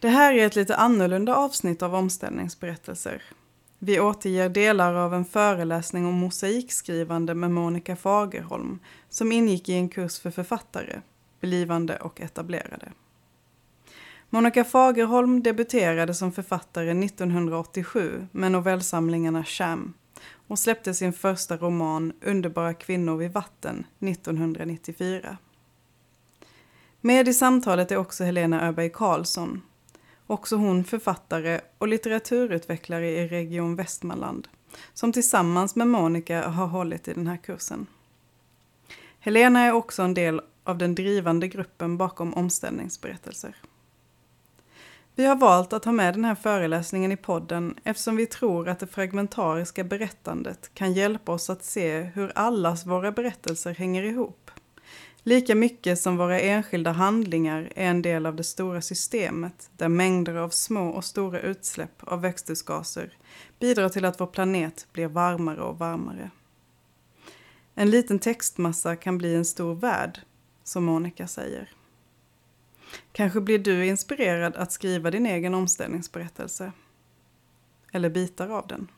Det 0.00 0.08
här 0.08 0.34
är 0.34 0.46
ett 0.46 0.56
lite 0.56 0.76
annorlunda 0.76 1.36
avsnitt 1.36 1.82
av 1.82 1.94
omställningsberättelser. 1.94 3.22
Vi 3.78 4.00
återger 4.00 4.48
delar 4.48 4.94
av 4.94 5.14
en 5.14 5.24
föreläsning 5.24 6.06
om 6.06 6.14
mosaikskrivande 6.14 7.34
med 7.34 7.50
Monica 7.50 7.96
Fagerholm 7.96 8.78
som 9.08 9.32
ingick 9.32 9.68
i 9.68 9.72
en 9.72 9.88
kurs 9.88 10.20
för 10.20 10.30
författare, 10.30 11.00
blivande 11.40 11.96
och 11.96 12.20
etablerade. 12.20 12.92
Monica 14.30 14.64
Fagerholm 14.64 15.42
debuterade 15.42 16.14
som 16.14 16.32
författare 16.32 16.90
1987 17.04 18.26
med 18.32 18.52
novellsamlingarna 18.52 19.44
Sham 19.44 19.94
och 20.48 20.58
släppte 20.58 20.94
sin 20.94 21.12
första 21.12 21.56
roman 21.56 22.12
Underbara 22.22 22.74
kvinnor 22.74 23.16
vid 23.16 23.32
vatten 23.32 23.86
1994. 23.98 25.36
Med 27.00 27.28
i 27.28 27.34
samtalet 27.34 27.92
är 27.92 27.96
också 27.96 28.24
Helena 28.24 28.68
Öberg 28.68 28.90
Karlsson, 28.90 29.62
också 30.30 30.56
hon 30.56 30.84
författare 30.84 31.60
och 31.78 31.88
litteraturutvecklare 31.88 33.10
i 33.10 33.28
Region 33.28 33.76
Västmanland, 33.76 34.48
som 34.94 35.12
tillsammans 35.12 35.76
med 35.76 35.88
Monica 35.88 36.48
har 36.48 36.66
hållit 36.66 37.08
i 37.08 37.12
den 37.12 37.26
här 37.26 37.36
kursen. 37.36 37.86
Helena 39.20 39.60
är 39.60 39.72
också 39.72 40.02
en 40.02 40.14
del 40.14 40.40
av 40.64 40.78
den 40.78 40.94
drivande 40.94 41.48
gruppen 41.48 41.96
bakom 41.96 42.34
omställningsberättelser. 42.34 43.56
Vi 45.14 45.26
har 45.26 45.36
valt 45.36 45.72
att 45.72 45.84
ha 45.84 45.92
med 45.92 46.14
den 46.14 46.24
här 46.24 46.34
föreläsningen 46.34 47.12
i 47.12 47.16
podden 47.16 47.74
eftersom 47.84 48.16
vi 48.16 48.26
tror 48.26 48.68
att 48.68 48.78
det 48.78 48.86
fragmentariska 48.86 49.84
berättandet 49.84 50.74
kan 50.74 50.92
hjälpa 50.92 51.32
oss 51.32 51.50
att 51.50 51.64
se 51.64 52.00
hur 52.00 52.32
allas 52.34 52.86
våra 52.86 53.12
berättelser 53.12 53.74
hänger 53.74 54.02
ihop. 54.02 54.50
Lika 55.22 55.54
mycket 55.54 56.00
som 56.00 56.16
våra 56.16 56.40
enskilda 56.40 56.92
handlingar 56.92 57.72
är 57.76 57.90
en 57.90 58.02
del 58.02 58.26
av 58.26 58.36
det 58.36 58.44
stora 58.44 58.82
systemet 58.82 59.70
där 59.76 59.88
mängder 59.88 60.34
av 60.34 60.48
små 60.48 60.88
och 60.88 61.04
stora 61.04 61.40
utsläpp 61.40 62.02
av 62.04 62.20
växthusgaser 62.20 63.12
bidrar 63.58 63.88
till 63.88 64.04
att 64.04 64.20
vår 64.20 64.26
planet 64.26 64.86
blir 64.92 65.06
varmare 65.06 65.60
och 65.60 65.78
varmare. 65.78 66.30
En 67.74 67.90
liten 67.90 68.18
textmassa 68.18 68.96
kan 68.96 69.18
bli 69.18 69.34
en 69.34 69.44
stor 69.44 69.74
värld, 69.74 70.20
som 70.64 70.84
Monica 70.84 71.26
säger. 71.26 71.72
Kanske 73.12 73.40
blir 73.40 73.58
du 73.58 73.86
inspirerad 73.86 74.56
att 74.56 74.72
skriva 74.72 75.10
din 75.10 75.26
egen 75.26 75.54
omställningsberättelse. 75.54 76.72
Eller 77.92 78.10
bitar 78.10 78.48
av 78.48 78.66
den. 78.66 78.88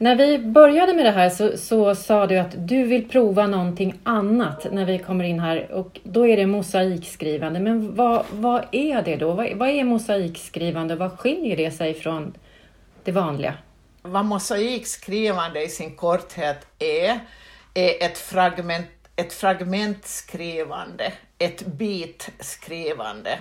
När 0.00 0.16
vi 0.16 0.38
började 0.38 0.94
med 0.94 1.04
det 1.04 1.10
här 1.10 1.30
så, 1.30 1.56
så 1.56 1.94
sa 1.94 2.26
du 2.26 2.38
att 2.38 2.68
du 2.68 2.84
vill 2.84 3.08
prova 3.08 3.46
någonting 3.46 4.00
annat 4.02 4.66
när 4.72 4.84
vi 4.84 4.98
kommer 4.98 5.24
in 5.24 5.40
här 5.40 5.72
och 5.72 6.00
då 6.04 6.26
är 6.26 6.36
det 6.36 6.46
mosaikskrivande. 6.46 7.60
Men 7.60 7.94
vad, 7.94 8.24
vad 8.30 8.64
är 8.72 9.02
det 9.02 9.16
då? 9.16 9.32
Vad, 9.32 9.52
vad 9.54 9.68
är 9.68 9.84
mosaikskrivande? 9.84 10.94
och 10.94 11.00
Vad 11.00 11.18
skiljer 11.18 11.56
det 11.56 11.70
sig 11.70 11.94
från 11.94 12.34
det 13.04 13.12
vanliga? 13.12 13.54
Vad 14.02 14.24
mosaikskrivande 14.24 15.62
i 15.62 15.68
sin 15.68 15.96
korthet 15.96 16.66
är, 16.78 17.20
är 17.74 18.06
ett 18.06 18.18
fragment 18.18 18.86
ett 19.18 19.32
fragmentskrivande, 19.32 21.12
ett 21.38 21.66
bitskrivande. 21.66 23.38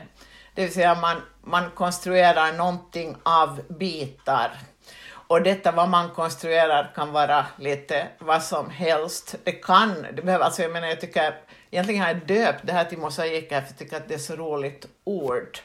Det 0.56 0.62
vill 0.62 0.74
säga 0.74 0.96
man, 0.96 1.22
man 1.44 1.72
konstruerar 1.72 2.58
någonting 2.58 3.16
av 3.24 3.62
bitar 3.68 4.52
och 5.28 5.42
detta 5.42 5.72
vad 5.72 5.90
man 5.90 6.10
konstruerar 6.10 6.92
kan 6.96 7.12
vara 7.12 7.46
lite 7.58 8.08
vad 8.20 8.44
som 8.44 8.70
helst. 8.70 9.36
Det 9.44 9.52
kan, 9.52 10.06
det 10.14 10.22
behöver, 10.22 10.46
alltså 10.46 10.62
jag 10.62 10.72
menar 10.72 10.88
jag 10.88 11.02
tycker, 11.02 11.36
egentligen 11.72 12.02
har 12.02 12.10
jag 12.10 12.28
döpt 12.28 12.60
det 12.64 12.74
här 12.74 12.86
till 12.86 12.98
mosaik 12.98 13.50
för 13.50 13.56
jag 13.56 13.78
tycker 13.78 13.98
att 13.98 14.08
det 14.08 14.14
är 14.14 14.18
så 14.18 14.36
roligt 14.36 14.88
ord. 15.04 15.60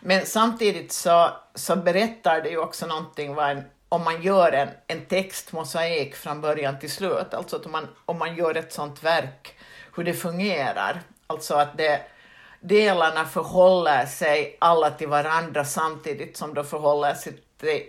Men 0.00 0.26
samtidigt 0.26 0.92
så, 0.92 1.30
så 1.54 1.76
berättar 1.76 2.40
det 2.40 2.48
ju 2.48 2.58
också 2.58 2.86
någonting 2.86 3.34
vad 3.34 3.50
en, 3.50 3.64
om 3.88 4.04
man 4.04 4.22
gör 4.22 4.52
en, 4.52 4.68
en 4.86 5.04
textmosaik 5.04 6.14
från 6.14 6.40
början 6.40 6.78
till 6.78 6.90
slut, 6.90 7.34
alltså 7.34 7.56
att 7.56 7.66
om 7.66 7.72
man, 7.72 7.88
om 8.04 8.18
man 8.18 8.36
gör 8.36 8.54
ett 8.54 8.72
sånt 8.72 9.02
verk, 9.02 9.54
hur 9.96 10.04
det 10.04 10.14
fungerar. 10.14 11.00
Alltså 11.26 11.54
att 11.54 11.76
det, 11.78 12.00
delarna 12.60 13.24
förhåller 13.24 14.06
sig 14.06 14.56
alla 14.60 14.90
till 14.90 15.08
varandra 15.08 15.64
samtidigt 15.64 16.36
som 16.36 16.54
de 16.54 16.64
förhåller 16.64 17.14
sig 17.14 17.32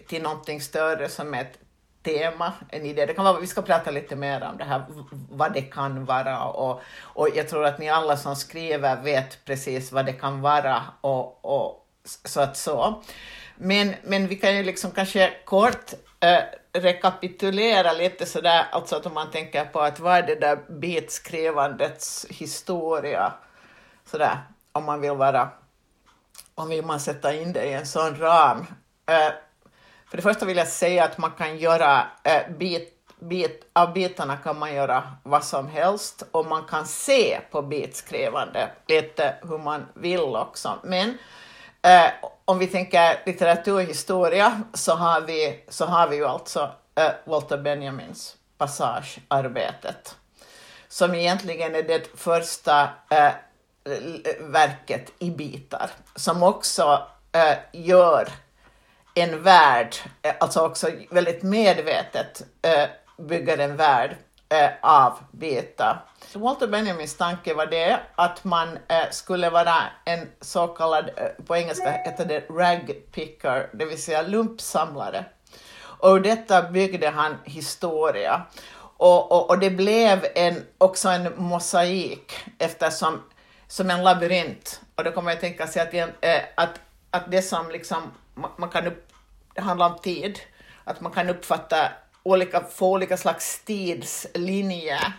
till, 0.07 0.21
någonting 0.21 0.61
större 0.61 1.09
som 1.09 1.33
ett 1.33 1.59
tema, 2.03 2.53
en 2.69 2.85
idé. 2.85 3.05
Det 3.05 3.13
kan 3.13 3.25
vara, 3.25 3.39
vi 3.39 3.47
ska 3.47 3.61
prata 3.61 3.91
lite 3.91 4.15
mer 4.15 4.43
om 4.43 4.57
det 4.57 4.63
här, 4.63 4.83
vad 5.29 5.53
det 5.53 5.61
kan 5.61 6.05
vara 6.05 6.43
och, 6.43 6.81
och 7.01 7.29
jag 7.35 7.49
tror 7.49 7.65
att 7.65 7.79
ni 7.79 7.89
alla 7.89 8.17
som 8.17 8.35
skriver 8.35 9.01
vet 9.01 9.45
precis 9.45 9.91
vad 9.91 10.05
det 10.05 10.13
kan 10.13 10.41
vara 10.41 10.83
och, 11.01 11.45
och 11.45 11.87
så 12.25 12.41
att 12.41 12.57
så. 12.57 13.03
Men, 13.55 13.95
men 14.03 14.27
vi 14.27 14.35
kan 14.35 14.57
ju 14.57 14.63
liksom 14.63 14.91
kanske 14.91 15.33
kort 15.45 15.93
eh, 16.19 16.41
rekapitulera 16.73 17.93
lite 17.93 18.25
sådär, 18.25 18.65
alltså 18.71 18.95
att 18.95 19.05
om 19.05 19.13
man 19.13 19.31
tänker 19.31 19.65
på 19.65 19.79
att 19.79 19.99
vad 19.99 20.13
är 20.17 20.23
det 20.23 20.35
där 20.35 20.59
bitskrivandets 20.69 22.25
historia, 22.29 23.33
sådär, 24.05 24.37
om 24.71 24.85
man 24.85 25.01
vill 25.01 25.11
vara, 25.11 25.49
om 26.55 26.69
vill 26.69 26.85
man 26.85 26.99
sätta 26.99 27.33
in 27.33 27.53
det 27.53 27.65
i 27.65 27.73
en 27.73 27.85
sån 27.85 28.15
ram. 28.15 28.65
Eh, 29.09 29.33
för 30.09 30.17
det 30.17 30.23
första 30.23 30.45
vill 30.45 30.57
jag 30.57 30.67
säga 30.67 31.03
att 31.03 31.17
man 31.17 31.31
kan 31.31 31.57
göra 31.57 32.07
eh, 32.23 32.51
bit, 32.57 32.93
bit, 33.19 33.69
av 33.73 33.93
bitarna 33.93 34.37
kan 34.37 34.59
man 34.59 34.73
göra 34.73 35.03
vad 35.23 35.43
som 35.43 35.67
helst 35.67 36.23
och 36.31 36.45
man 36.45 36.63
kan 36.63 36.85
se 36.85 37.39
på 37.51 37.61
bitskrivande 37.61 38.69
lite 38.87 39.35
hur 39.41 39.57
man 39.57 39.85
vill 39.93 40.35
också. 40.35 40.79
Men 40.83 41.17
eh, 41.81 42.11
om 42.45 42.59
vi 42.59 42.67
tänker 42.67 43.21
litteraturhistoria 43.25 44.61
så 44.73 44.95
har 44.95 45.21
vi, 45.21 45.63
så 45.69 45.85
har 45.85 46.07
vi 46.07 46.15
ju 46.15 46.25
alltså 46.25 46.71
eh, 46.95 47.11
Walter 47.25 47.57
Benjamins 47.57 48.35
passagearbetet 48.57 50.15
som 50.87 51.15
egentligen 51.15 51.75
är 51.75 51.83
det 51.83 52.17
första 52.17 52.89
eh, 53.09 53.31
verket 54.39 55.11
i 55.19 55.31
bitar 55.31 55.89
som 56.15 56.43
också 56.43 57.07
eh, 57.31 57.57
gör 57.71 58.29
en 59.15 59.43
värld, 59.43 59.95
eh, 60.21 60.33
alltså 60.39 60.65
också 60.65 60.89
väldigt 61.09 61.43
medvetet 61.43 62.41
eh, 62.61 62.89
bygger 63.17 63.57
en 63.57 63.75
värld 63.75 64.15
eh, 64.49 64.69
av 64.81 65.19
bitar. 65.31 66.05
Walter 66.33 66.67
Benjamins 66.67 67.17
tanke 67.17 67.53
var 67.53 67.65
det 67.65 67.99
att 68.15 68.43
man 68.43 68.79
skulle 69.11 69.49
vara 69.49 69.75
en 70.05 70.27
så 70.41 70.67
kallad, 70.67 71.09
på 71.47 71.55
engelska 71.55 71.91
heter 71.91 72.25
det 72.25 72.49
rag 72.49 72.93
picker, 73.11 73.69
det 73.73 73.85
vill 73.85 74.01
säga 74.01 74.21
lumpsamlare. 74.21 75.25
Och 75.77 76.21
detta 76.21 76.61
byggde 76.61 77.09
han 77.09 77.35
historia. 77.43 78.41
Och, 78.97 79.31
och, 79.31 79.49
och 79.49 79.59
det 79.59 79.69
blev 79.69 80.25
en, 80.35 80.65
också 80.77 81.09
en 81.09 81.33
mosaik 81.37 82.33
eftersom 82.57 83.23
som 83.67 83.89
en 83.89 84.03
labyrint. 84.03 84.81
Och 84.95 85.03
då 85.03 85.11
kommer 85.11 85.31
jag 85.31 85.39
tänka 85.39 85.67
sig 85.67 85.81
att, 85.81 86.15
att 86.55 86.79
att 87.15 87.31
det 87.31 87.41
som 87.41 87.69
liksom, 87.69 88.11
man, 88.33 88.51
man 88.57 88.69
kan 88.69 88.87
upp, 88.87 89.04
det 89.55 89.61
handlar 89.61 89.89
om 89.89 89.97
tid, 89.99 90.39
att 90.83 91.01
man 91.01 91.11
kan 91.11 91.29
uppfatta 91.29 91.91
olika, 92.23 92.61
få 92.61 92.91
olika 92.91 93.17
slags 93.17 93.63
tidslinjer 93.63 95.13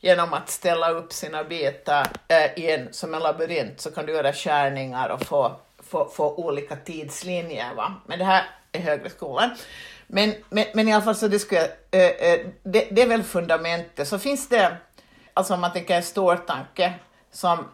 genom 0.00 0.32
att 0.32 0.48
ställa 0.48 0.90
upp 0.90 1.12
sina 1.12 1.44
bitar 1.44 2.06
eh, 2.28 2.58
i 2.64 2.70
en, 2.70 2.92
som 2.92 3.14
en 3.14 3.22
labyrint 3.22 3.80
så 3.80 3.90
kan 3.90 4.06
du 4.06 4.12
göra 4.12 4.32
skärningar 4.32 5.08
och 5.08 5.22
få, 5.22 5.56
få, 5.78 6.08
få 6.08 6.34
olika 6.34 6.76
tidslinjer. 6.76 7.74
Va? 7.74 7.94
Men 8.06 8.18
det 8.18 8.24
här 8.24 8.44
är 8.72 8.80
högre 8.80 9.10
skolan. 9.10 9.50
Men, 10.06 10.34
men, 10.50 10.64
men 10.74 10.88
i 10.88 10.92
alla 10.92 11.04
fall 11.04 11.16
så 11.16 11.28
det, 11.28 11.38
skulle 11.38 11.64
eh, 11.90 12.00
eh, 12.00 12.40
det, 12.62 12.88
det 12.90 13.02
är 13.02 13.08
väl 13.08 13.22
fundamentet. 13.22 14.08
Så 14.08 14.18
finns 14.18 14.48
det, 14.48 14.76
alltså 15.34 15.54
om 15.54 15.60
man 15.60 15.72
tänker 15.72 15.96
en 15.96 16.02
stor 16.02 16.36
tanke 16.36 16.94
som 17.32 17.68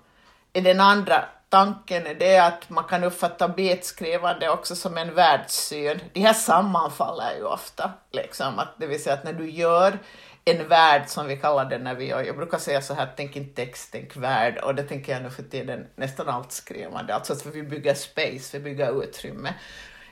är 0.53 0.63
den 0.63 0.81
andra 0.81 1.25
tanken 1.51 2.07
är 2.07 2.15
det 2.15 2.39
att 2.39 2.71
man 2.71 2.85
kan 2.85 3.05
uppfatta 3.05 3.49
betskrivande 3.49 4.51
också 4.51 4.77
som 4.77 4.99
en 4.99 5.15
världssyn. 5.15 6.01
De 6.13 6.21
här 6.21 6.33
sammanfaller 6.33 7.37
ju 7.37 7.45
ofta, 7.45 7.93
liksom, 8.11 8.59
att, 8.59 8.75
det 8.79 8.87
vill 8.87 9.03
säga 9.03 9.15
att 9.15 9.25
när 9.25 9.33
du 9.33 9.51
gör 9.51 9.99
en 10.45 10.69
värld 10.69 11.03
som 11.07 11.27
vi 11.27 11.37
kallar 11.37 11.65
det 11.65 11.79
när 11.79 11.95
vi 11.95 12.07
gör, 12.07 12.23
jag 12.23 12.37
brukar 12.37 12.59
säga 12.59 12.83
så 12.83 12.95
här, 12.95 13.09
tänk 13.17 13.37
inte 13.37 13.65
text, 13.65 13.89
tänk 13.93 14.17
värld, 14.17 14.59
och 14.59 14.75
det 14.75 14.83
tänker 14.83 15.13
jag 15.13 15.23
nu 15.23 15.31
för 15.31 15.43
tiden 15.43 15.87
nästan 15.97 16.29
allt 16.29 16.53
skrivande, 16.53 17.15
alltså 17.15 17.33
att 17.33 17.47
vi 17.47 17.63
bygger 17.63 17.95
space, 17.95 18.59
vi 18.59 18.65
bygger 18.65 19.03
utrymme, 19.03 19.55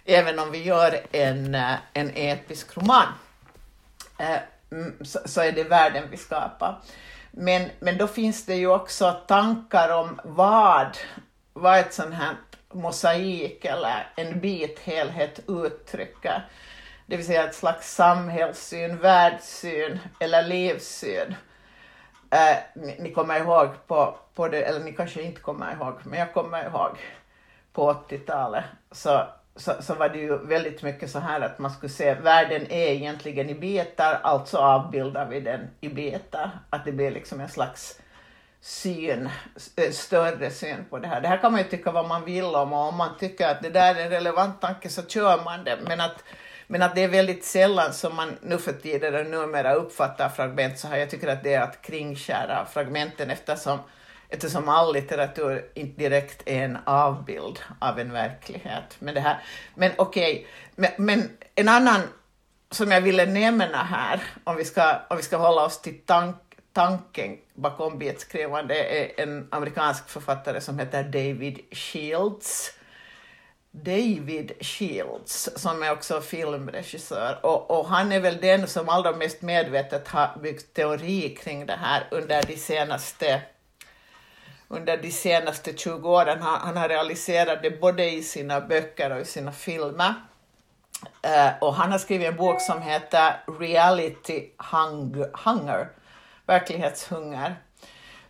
även 0.05 0.38
om 0.38 0.50
vi 0.50 0.62
gör 0.62 1.00
en, 1.12 1.55
eh, 1.55 1.75
en 1.93 2.11
episk 2.14 2.76
roman, 2.76 3.06
eh, 4.19 4.38
mm, 4.70 5.05
så, 5.05 5.19
så 5.25 5.41
är 5.41 5.52
det 5.52 5.64
världen 5.64 6.05
vi 6.11 6.17
skapar. 6.17 6.81
Men, 7.31 7.70
men 7.81 7.99
då 7.99 8.06
finns 8.06 8.46
det 8.46 8.55
ju 8.55 8.67
också 8.67 9.12
tankar 9.12 9.88
om 9.94 10.20
vad, 10.25 10.99
vad 11.58 11.78
ett 11.78 11.94
sånt 11.94 12.14
här 12.14 12.37
mosaik 12.72 13.64
eller 13.64 14.06
en 14.16 14.40
bit 14.40 14.78
helhet 14.78 15.40
uttrycker. 15.49 16.46
Det 17.06 17.16
vill 17.16 17.26
säga 17.26 17.44
ett 17.44 17.55
slags 17.55 17.94
samhällssyn, 17.94 18.99
världssyn 18.99 19.99
eller 20.20 20.43
livssyn. 20.43 21.34
Eh, 22.31 22.56
ni, 22.75 22.96
ni, 23.00 23.12
kommer 23.12 23.40
ihåg 23.40 23.69
på, 23.87 24.19
på 24.34 24.49
det, 24.49 24.62
eller 24.62 24.81
ni 24.81 24.93
kanske 24.93 25.22
inte 25.22 25.40
kommer 25.40 25.72
ihåg, 25.72 25.94
men 26.05 26.19
jag 26.19 26.32
kommer 26.32 26.66
ihåg 26.66 26.99
på 27.72 27.93
80-talet 27.93 28.64
så 28.93 29.26
så, 29.58 29.72
så 29.81 29.94
var 29.94 30.08
det 30.08 30.19
ju 30.19 30.38
väldigt 30.46 30.82
mycket 30.82 31.10
så 31.10 31.19
här 31.19 31.40
att 31.40 31.58
man 31.58 31.70
skulle 31.70 31.93
se 31.93 32.14
världen 32.14 32.66
är 32.72 32.88
egentligen 32.88 33.50
i 33.50 33.55
bitar, 33.55 34.20
alltså 34.22 34.58
avbildar 34.58 35.26
vi 35.26 35.40
den 35.40 35.60
i 35.81 35.88
bitar. 35.88 36.50
Att 36.70 36.84
det 36.84 36.93
blir 36.93 37.10
liksom 37.10 37.40
en 37.40 37.49
slags 37.49 38.00
syn, 38.60 39.28
eh, 39.76 39.90
större 39.90 40.50
syn 40.50 40.84
på 40.90 40.99
det 40.99 41.08
här. 41.08 41.20
Det 41.20 41.28
här 41.28 41.37
kan 41.37 41.52
man 41.52 41.60
ju 41.60 41.69
tycka 41.69 41.90
vad 41.90 42.08
man 42.08 42.25
vill 42.25 42.44
om 42.44 42.72
och 42.72 42.88
om 42.88 42.96
man 42.96 43.19
tycker 43.19 43.49
att 43.49 43.62
det 43.62 43.70
där 43.70 43.94
är 43.94 44.05
en 44.05 44.10
relevant 44.10 44.60
tanke 44.60 44.88
så 44.88 45.02
kör 45.02 45.44
man 45.44 45.64
det. 45.64 45.78
Men 45.87 46.00
att, 46.00 46.25
men 46.66 46.82
att 46.82 46.94
det 46.94 47.05
är 47.05 47.08
väldigt 47.08 47.44
sällan 47.44 47.93
som 47.93 48.16
man 48.16 48.38
nu 48.43 48.58
för 48.58 48.72
tiden 48.72 49.14
och 49.14 49.26
numera 49.26 49.75
uppfattar 49.75 50.28
fragment 50.28 50.78
så 50.78 50.88
här. 50.88 50.96
Jag 50.96 51.10
tycker 51.10 51.28
att 51.28 51.43
det 51.43 51.55
är 51.55 51.60
att 51.60 51.82
kringskära 51.82 52.66
fragmenten 52.72 53.31
eftersom 53.31 53.78
eftersom 54.28 54.69
all 54.69 54.93
litteratur 54.93 55.70
inte 55.75 56.00
direkt 56.00 56.43
är 56.46 56.64
en 56.64 56.78
avbild 56.84 57.58
av 57.78 57.99
en 57.99 58.12
verklighet. 58.12 58.96
Men, 58.99 59.14
det 59.14 59.20
här, 59.20 59.43
men 59.75 59.93
okej, 59.96 60.32
okay, 60.32 60.46
men, 60.75 60.90
men, 61.06 61.31
en 61.55 61.69
annan 61.69 62.00
som 62.70 62.90
jag 62.90 63.00
ville 63.00 63.26
nämna 63.26 63.82
här, 63.82 64.20
om 64.44 64.56
vi 64.56 64.64
ska, 64.64 65.00
om 65.10 65.16
vi 65.16 65.22
ska 65.22 65.37
hålla 65.37 65.64
oss 65.64 65.81
till 65.81 66.00
tanken 66.06 66.47
tanken 66.78 67.38
bakom 67.54 67.98
betskrivande, 67.98 68.75
är 68.75 69.20
en 69.20 69.48
amerikansk 69.50 70.08
författare 70.08 70.60
som 70.60 70.78
heter 70.78 71.02
David 71.02 71.58
Shields. 71.70 72.72
David 73.70 74.52
Shields, 74.60 75.48
som 75.56 75.82
är 75.82 75.92
också 75.92 76.20
filmregissör. 76.20 77.38
Och, 77.42 77.70
och, 77.70 77.86
han 77.86 78.12
är 78.12 78.20
väl 78.20 78.40
den 78.40 78.69
som 78.69 78.88
allra 78.88 79.12
mest 79.12 79.42
medvetet 79.42 80.08
har 80.08 80.38
byggt 80.42 80.75
teori 80.75 81.36
kring 81.42 81.66
det 81.66 81.76
här 81.76 82.08
under 82.10 82.42
de 82.42 82.56
senaste 82.56 83.40
under 84.69 84.96
de 84.96 85.10
senaste 85.10 85.76
20 85.76 86.08
åren. 86.08 86.42
Han, 86.42 86.60
han 86.60 86.76
har 86.76 86.88
realiserat 86.88 87.62
det 87.62 87.81
både 87.81 88.10
i 88.10 88.22
sina 88.22 88.60
böcker 88.60 89.12
och 89.12 89.20
i 89.20 89.24
sina 89.24 89.52
filmer. 89.52 90.14
Uh, 91.26 91.62
och 91.62 91.74
han 91.74 91.92
har 91.92 91.98
skrivit 91.98 92.28
en 92.28 92.36
bok 92.36 92.60
som 92.60 92.82
heter 92.82 93.36
Reality 93.60 94.50
Hunger, 95.44 95.88
verklighetshunger, 96.48 97.56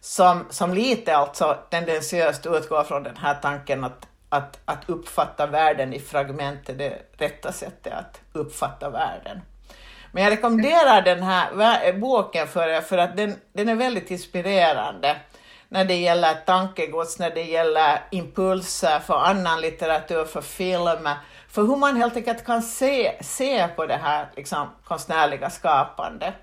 som, 0.00 0.46
som 0.50 0.74
lite 0.74 1.16
alltså 1.16 1.58
tendensiöst 1.70 2.46
utgår 2.46 2.84
från 2.84 3.02
den 3.02 3.16
här 3.16 3.34
tanken 3.34 3.84
att, 3.84 4.06
att, 4.28 4.58
att 4.64 4.88
uppfatta 4.88 5.46
världen 5.46 5.94
i 5.94 6.00
fragment 6.00 6.68
är 6.68 6.74
det 6.74 6.98
rätta 7.18 7.52
sättet 7.52 7.92
att 7.92 8.20
uppfatta 8.32 8.90
världen. 8.90 9.40
Men 10.12 10.22
jag 10.22 10.30
rekommenderar 10.30 11.02
den 11.02 11.22
här 11.22 11.92
boken 11.92 12.46
för 12.46 12.68
er 12.68 12.80
för 12.80 12.98
att 12.98 13.16
den, 13.16 13.34
den 13.52 13.68
är 13.68 13.74
väldigt 13.74 14.10
inspirerande 14.10 15.16
när 15.68 15.84
det 15.84 15.96
gäller 15.96 16.34
tankegods, 16.34 17.18
när 17.18 17.30
det 17.30 17.42
gäller 17.42 18.00
impulser 18.10 18.98
för 18.98 19.18
annan 19.18 19.60
litteratur, 19.60 20.24
för 20.24 20.40
film, 20.40 21.08
för 21.48 21.62
hur 21.62 21.76
man 21.76 21.96
helt 21.96 22.16
enkelt 22.16 22.44
kan 22.44 22.62
se, 22.62 23.12
se 23.20 23.68
på 23.68 23.86
det 23.86 23.96
här 23.96 24.26
liksom, 24.36 24.68
konstnärliga 24.84 25.50
skapandet. 25.50 26.34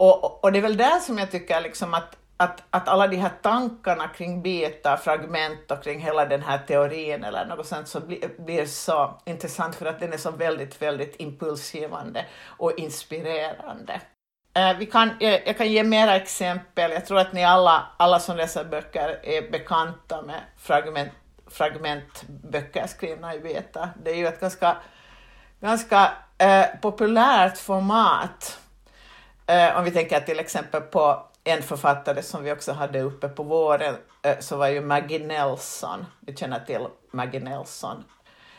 Och, 0.00 0.44
och 0.44 0.52
det 0.52 0.58
är 0.58 0.62
väl 0.62 0.76
där 0.76 0.98
som 0.98 1.18
jag 1.18 1.30
tycker 1.30 1.60
liksom 1.60 1.94
att, 1.94 2.16
att, 2.36 2.62
att 2.70 2.88
alla 2.88 3.06
de 3.06 3.16
här 3.16 3.32
tankarna 3.42 4.08
kring 4.08 4.42
bitar, 4.42 4.96
fragment 4.96 5.70
och 5.70 5.84
kring 5.84 6.00
hela 6.00 6.24
den 6.24 6.42
här 6.42 6.58
teorin 6.58 7.24
eller 7.24 7.46
något 7.46 7.66
sånt 7.66 7.88
så 7.88 8.00
blir, 8.00 8.42
blir 8.42 8.66
så 8.66 9.20
intressant 9.24 9.74
för 9.74 9.86
att 9.86 10.00
den 10.00 10.12
är 10.12 10.16
så 10.16 10.30
väldigt, 10.30 10.82
väldigt 10.82 11.20
impulsgivande 11.20 12.26
och 12.46 12.78
inspirerande. 12.78 14.00
Eh, 14.54 14.78
vi 14.78 14.86
kan, 14.86 15.10
jag, 15.20 15.42
jag, 15.46 15.56
kan 15.56 15.72
ge 15.72 15.84
mera 15.84 16.16
exempel. 16.16 16.90
Jag 16.90 17.06
tror 17.06 17.18
att 17.18 17.32
ni 17.32 17.44
alla, 17.44 17.86
alla 17.96 18.20
som 18.20 18.36
läser 18.36 18.64
böcker 18.64 19.20
är 19.22 19.50
bekanta 19.50 20.22
med 20.22 20.40
fragment, 20.58 21.12
fragmentböcker 21.50 22.86
skrivna 22.86 23.34
i 23.34 23.40
beta. 23.40 23.88
Det 24.04 24.10
är 24.10 24.16
ju 24.16 24.26
ett 24.26 24.40
ganska, 24.40 24.76
ganska 25.60 26.12
eh, 26.38 26.66
populärt 26.80 27.58
format. 27.58 28.58
Eh, 29.50 29.78
om 29.78 29.84
vi 29.84 29.90
tänker 29.90 30.20
till 30.20 30.40
exempel 30.40 30.80
på 30.80 31.22
en 31.44 31.62
författare 31.62 32.22
som 32.22 32.44
vi 32.44 32.52
också 32.52 32.72
hade 32.72 33.00
uppe 33.00 33.28
på 33.28 33.42
våren, 33.42 33.96
eh, 34.22 34.38
så 34.38 34.56
var 34.56 34.68
ju 34.68 34.80
Maggie 34.80 35.26
Nelson. 35.26 36.06
Vi 36.20 36.36
känner 36.36 36.60
till 36.60 36.86
Maggie 37.10 37.40
Nelson. 37.40 38.04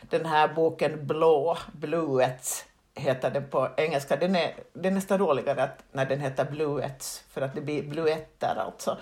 Den 0.00 0.26
här 0.26 0.48
boken 0.48 1.06
Blå, 1.06 1.58
Bluets, 1.72 2.64
heter 2.94 3.30
den 3.30 3.48
på 3.48 3.68
engelska. 3.76 4.16
Den 4.16 4.36
är, 4.36 4.54
den 4.72 4.92
är 4.92 4.94
nästan 4.94 5.18
roligare 5.18 5.62
att, 5.62 5.78
när 5.92 6.06
den 6.06 6.20
heter 6.20 6.44
Bluets, 6.44 7.24
för 7.32 7.40
att 7.40 7.54
det 7.54 7.60
blir 7.60 7.82
bluetter 7.82 8.56
alltså. 8.56 8.98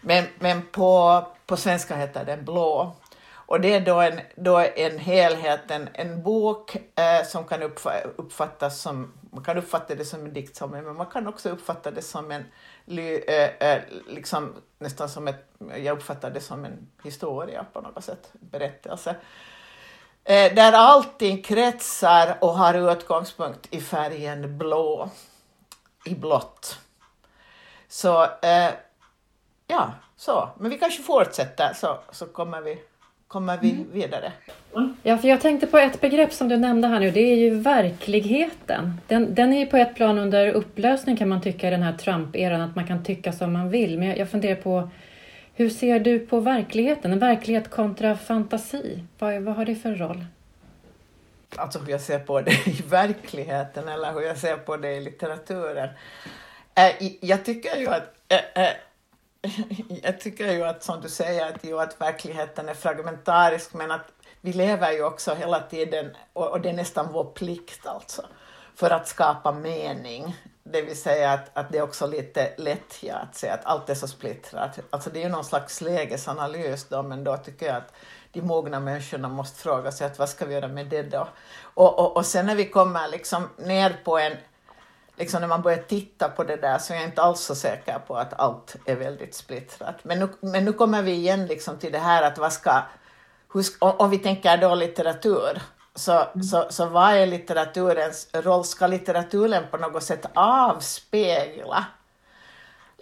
Men, 0.00 0.24
men 0.38 0.62
på, 0.72 1.22
på 1.46 1.56
svenska 1.56 1.96
heter 1.96 2.24
den 2.24 2.44
Blå. 2.44 2.96
Och 3.52 3.60
det 3.60 3.74
är 3.74 3.80
då 3.80 4.00
en, 4.00 4.20
då 4.36 4.58
en 4.58 4.98
helhet, 4.98 5.70
en, 5.70 5.88
en 5.92 6.22
bok 6.22 6.76
eh, 6.76 7.26
som 7.26 7.44
kan 7.44 7.62
uppfattas 8.16 8.80
som, 8.80 9.12
man 9.30 9.44
kan 9.44 9.58
uppfatta 9.58 9.94
det 9.94 10.04
som 10.04 10.24
en 10.24 10.32
diktsamling, 10.32 10.84
men 10.84 10.96
man 10.96 11.06
kan 11.06 11.26
också 11.26 11.50
uppfatta 11.50 11.90
det 11.90 12.02
som 12.02 12.30
en, 12.30 12.44
eh, 12.98 13.68
eh, 13.68 13.82
liksom 14.06 14.54
nästan 14.78 15.08
som 15.08 15.28
ett, 15.28 15.48
jag 15.84 15.96
uppfattar 15.96 16.30
det 16.30 16.40
som 16.40 16.64
en 16.64 16.90
historia 17.04 17.66
på 17.72 17.80
något 17.80 18.04
sätt, 18.04 18.30
berättelse. 18.32 19.16
Eh, 20.24 20.54
där 20.54 20.72
allting 20.72 21.42
kretsar 21.42 22.38
och 22.40 22.54
har 22.54 22.92
utgångspunkt 22.92 23.66
i 23.70 23.80
färgen 23.80 24.58
blå, 24.58 25.10
i 26.04 26.14
blått. 26.14 26.78
Så 27.88 28.22
eh, 28.22 28.70
ja, 29.66 29.92
så. 30.16 30.48
Men 30.58 30.70
vi 30.70 30.78
kanske 30.78 31.02
fortsätter 31.02 31.72
så, 31.74 31.98
så 32.10 32.26
kommer 32.26 32.60
vi, 32.60 32.82
kommer 33.32 33.58
vi 33.58 33.70
mm. 33.70 33.86
vidare. 33.92 34.32
Ja, 35.02 35.18
för 35.18 35.28
jag 35.28 35.40
tänkte 35.40 35.66
på 35.66 35.78
ett 35.78 36.00
begrepp 36.00 36.32
som 36.32 36.48
du 36.48 36.56
nämnde 36.56 36.88
här 36.88 37.00
nu, 37.00 37.10
det 37.10 37.20
är 37.20 37.36
ju 37.36 37.54
verkligheten. 37.54 39.00
Den, 39.06 39.34
den 39.34 39.52
är 39.52 39.58
ju 39.58 39.66
på 39.66 39.76
ett 39.76 39.94
plan 39.94 40.18
under 40.18 40.48
upplösning 40.48 41.16
kan 41.16 41.28
man 41.28 41.40
tycka 41.40 41.68
i 41.68 41.70
den 41.70 41.82
här 41.82 41.92
Trump-eran, 41.92 42.60
att 42.60 42.76
man 42.76 42.86
kan 42.86 43.04
tycka 43.04 43.32
som 43.32 43.52
man 43.52 43.70
vill. 43.70 43.98
Men 43.98 44.08
jag, 44.08 44.18
jag 44.18 44.30
funderar 44.30 44.54
på 44.54 44.90
hur 45.54 45.70
ser 45.70 46.00
du 46.00 46.18
på 46.18 46.40
verkligheten? 46.40 47.12
En 47.12 47.18
verklighet 47.18 47.70
kontra 47.70 48.16
fantasi? 48.16 49.04
Vad, 49.18 49.42
vad 49.42 49.54
har 49.54 49.64
det 49.64 49.74
för 49.74 49.94
roll? 49.94 50.24
Alltså 51.56 51.78
hur 51.78 51.90
jag 51.90 52.00
ser 52.00 52.18
på 52.18 52.40
det 52.40 52.66
i 52.66 52.82
verkligheten 52.90 53.88
eller 53.88 54.12
hur 54.12 54.20
jag 54.20 54.38
ser 54.38 54.56
på 54.56 54.76
det 54.76 54.92
i 54.92 55.00
litteraturen. 55.00 55.88
Äh, 56.74 57.08
jag 57.20 57.44
tycker 57.44 57.76
ju 57.76 57.88
att 57.88 58.14
äh, 58.28 58.64
äh, 58.64 58.70
jag 60.02 60.20
tycker 60.20 60.52
ju 60.52 60.64
att, 60.64 60.82
som 60.82 61.00
du 61.00 61.08
säger, 61.08 61.46
att, 61.46 61.64
ju 61.64 61.80
att 61.80 62.00
verkligheten 62.00 62.68
är 62.68 62.74
fragmentarisk, 62.74 63.74
men 63.74 63.90
att 63.90 64.12
vi 64.40 64.52
lever 64.52 64.92
ju 64.92 65.04
också 65.04 65.34
hela 65.34 65.60
tiden, 65.60 66.16
och, 66.32 66.50
och 66.50 66.60
det 66.60 66.68
är 66.68 66.72
nästan 66.72 67.12
vår 67.12 67.24
plikt 67.24 67.86
alltså, 67.86 68.26
för 68.74 68.90
att 68.90 69.08
skapa 69.08 69.52
mening 69.52 70.36
Det 70.64 70.82
vill 70.82 70.96
säga 70.96 71.32
att, 71.32 71.50
att 71.52 71.72
det 71.72 71.78
är 71.78 71.82
också 71.82 72.06
lite 72.06 72.52
lättja 72.56 73.16
att 73.16 73.36
säga 73.36 73.54
att 73.54 73.64
allt 73.64 73.90
är 73.90 73.94
så 73.94 74.08
splittrat. 74.08 74.78
Alltså 74.90 75.10
det 75.10 75.18
är 75.18 75.22
ju 75.22 75.28
någon 75.28 75.44
slags 75.44 75.80
lägesanalys 75.80 76.88
då, 76.88 77.02
men 77.02 77.24
då 77.24 77.36
tycker 77.36 77.66
jag 77.66 77.76
att 77.76 77.92
de 78.32 78.42
mogna 78.42 78.80
människorna 78.80 79.28
måste 79.28 79.60
fråga 79.60 79.92
sig 79.92 80.06
att 80.06 80.18
vad 80.18 80.28
ska 80.28 80.46
vi 80.46 80.54
göra 80.54 80.68
med 80.68 80.86
det 80.86 81.02
då? 81.02 81.28
Och, 81.62 81.98
och, 81.98 82.16
och 82.16 82.26
sen 82.26 82.46
när 82.46 82.54
vi 82.54 82.64
kommer 82.64 83.08
liksom 83.08 83.48
ner 83.56 83.96
på 84.04 84.18
en, 84.18 84.36
liksom 85.16 85.40
när 85.40 85.48
man 85.48 85.62
börjar 85.62 85.82
titta 85.82 86.28
på 86.28 86.44
det 86.44 86.56
där 86.56 86.78
så 86.78 86.92
är 86.92 86.96
jag 86.96 87.06
inte 87.06 87.22
alls 87.22 87.40
så 87.40 87.54
säker 87.54 87.98
på 87.98 88.16
att 88.16 88.40
allt 88.40 88.76
är 88.84 88.96
väldigt 88.96 89.34
splittrat. 89.34 90.04
Men 90.04 90.18
nu, 90.18 90.28
men 90.40 90.64
nu 90.64 90.72
kommer 90.72 91.02
vi 91.02 91.12
igen 91.12 91.46
liksom 91.46 91.78
till 91.78 91.92
det 91.92 91.98
här 91.98 92.22
att 92.22 92.38
vad 92.38 92.52
ska, 92.52 92.82
hur, 93.54 93.64
om 93.80 94.10
vi 94.10 94.18
tänker 94.18 94.56
då 94.56 94.74
litteratur, 94.74 95.62
så, 95.94 96.12
mm. 96.12 96.42
så, 96.42 96.66
så 96.70 96.86
vad 96.86 97.14
är 97.14 97.26
litteraturens 97.26 98.28
roll? 98.32 98.64
Ska 98.64 98.86
litteraturen 98.86 99.64
på 99.70 99.76
något 99.76 100.02
sätt 100.02 100.26
avspegla 100.34 101.86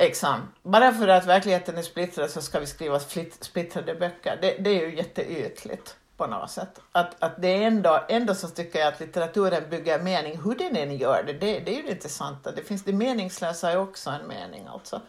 Liksom. 0.00 0.52
Bara 0.62 0.92
för 0.92 1.08
att 1.08 1.26
verkligheten 1.26 1.78
är 1.78 1.82
splittrad 1.82 2.30
så 2.30 2.42
ska 2.42 2.60
vi 2.60 2.66
skriva 2.66 3.00
splittrade 3.40 3.94
böcker. 3.94 4.38
Det, 4.40 4.56
det 4.58 4.70
är 4.70 4.88
ju 4.88 4.96
jätteytligt 4.96 5.96
på 6.20 6.26
något 6.26 6.50
sätt. 6.50 6.80
Att, 6.92 7.22
att 7.22 7.42
det 7.42 7.48
är 7.48 7.66
ändå, 7.66 8.04
ändå 8.08 8.34
så 8.34 8.48
tycker 8.48 8.78
jag 8.78 8.88
att 8.88 9.00
litteraturen 9.00 9.70
bygger 9.70 9.98
mening, 9.98 10.40
hur 10.44 10.54
den 10.54 10.76
än 10.76 10.96
gör 10.96 11.22
det, 11.26 11.32
det, 11.32 11.60
det 11.60 11.70
är 11.72 11.76
ju 11.76 11.82
det 11.82 11.90
intressanta. 11.90 12.52
Det 12.52 12.62
finns 12.62 12.84
det 12.84 12.92
meningslösa 12.92 13.72
är 13.72 13.78
också 13.78 14.10
en 14.10 14.28
mening 14.28 14.66
alltså. 14.66 15.00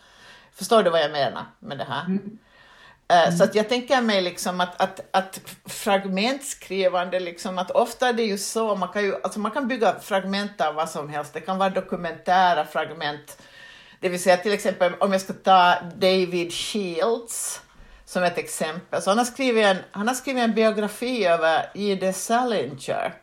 Förstår 0.54 0.84
du 0.84 0.90
vad 0.90 1.02
jag 1.02 1.12
menar 1.12 1.46
med 1.60 1.78
det 1.78 1.84
här? 1.84 2.06
Mm. 2.06 2.40
Mm. 3.08 3.38
Så 3.38 3.44
att 3.44 3.56
jag 3.56 3.70
tänker 3.70 4.02
mig 4.02 4.22
liksom 4.22 4.62
att, 4.62 4.82
att, 4.82 5.00
att 5.12 5.42
fragmentskrivande, 5.66 7.20
liksom 7.20 7.58
att 7.58 7.72
ofta 7.72 8.10
är 8.10 8.14
det 8.14 8.24
ju 8.24 8.38
så, 8.38 8.76
man 8.76 8.90
kan, 8.90 9.04
ju, 9.04 9.16
alltså 9.24 9.40
man 9.40 9.52
kan 9.52 9.68
bygga 9.68 10.00
fragment 10.00 10.62
av 10.62 10.76
vad 10.76 10.90
som 10.90 11.10
helst, 11.10 11.34
det 11.34 11.42
kan 11.42 11.58
vara 11.58 11.70
dokumentära 11.70 12.66
fragment, 12.66 13.42
det 14.00 14.10
vill 14.10 14.24
säga 14.24 14.38
till 14.38 14.54
exempel 14.54 14.94
om 15.00 15.12
jag 15.12 15.22
ska 15.22 15.34
ta 15.34 15.76
David 15.96 16.54
Shields 16.54 17.62
som 18.12 18.24
ett 18.24 18.38
exempel, 18.38 19.02
så 19.02 19.10
han 19.10 19.18
har 19.18 19.26
skrivit 19.26 19.66
en, 19.66 19.78
han 19.92 20.08
har 20.08 20.16
skrivit 20.16 20.44
en 20.44 20.54
biografi 20.54 21.26
över 21.26 21.72
J.D. 21.74 22.14
Salinger, 22.14 23.14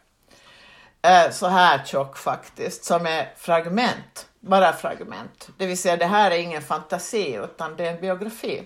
eh, 1.02 1.30
så 1.30 1.46
här 1.46 1.84
tjock 1.84 2.16
faktiskt, 2.18 2.84
som 2.84 3.06
är 3.06 3.32
fragment, 3.36 4.26
bara 4.40 4.72
fragment. 4.72 5.48
Det 5.58 5.66
vill 5.66 5.78
säga 5.78 5.96
det 5.96 6.06
här 6.06 6.30
är 6.30 6.38
ingen 6.38 6.62
fantasi 6.62 7.34
utan 7.34 7.76
det 7.76 7.86
är 7.86 7.94
en 7.94 8.00
biografi. 8.00 8.62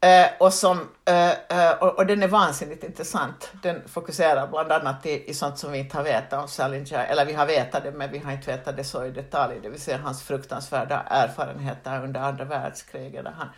Eh, 0.00 0.26
och, 0.38 0.52
som, 0.52 0.88
eh, 1.04 1.30
eh, 1.30 1.72
och, 1.80 1.98
och, 1.98 2.06
den 2.06 2.22
är 2.22 2.28
vansinnigt 2.28 2.84
intressant. 2.84 3.52
Den 3.62 3.88
fokuserar 3.88 4.46
bland 4.46 4.72
annat 4.72 5.06
i, 5.06 5.30
i 5.30 5.34
sånt 5.34 5.58
som 5.58 5.72
vi 5.72 5.78
inte 5.78 5.96
har 5.96 6.04
vetat 6.04 6.42
om 6.42 6.48
Salinger, 6.48 7.04
eller 7.04 7.24
vi 7.24 7.32
har 7.32 7.46
vetat 7.46 7.82
det 7.82 7.92
men 7.92 8.10
vi 8.10 8.18
har 8.18 8.32
inte 8.32 8.50
vetat 8.50 8.76
det 8.76 8.84
så 8.84 9.04
i 9.04 9.10
detalj, 9.10 9.60
det 9.62 9.68
vill 9.68 9.80
säga 9.80 9.98
hans 9.98 10.22
fruktansvärda 10.22 11.02
erfarenheter 11.10 12.04
under 12.04 12.20
andra 12.20 12.44
världskriget. 12.44 13.26
Han, 13.36 13.48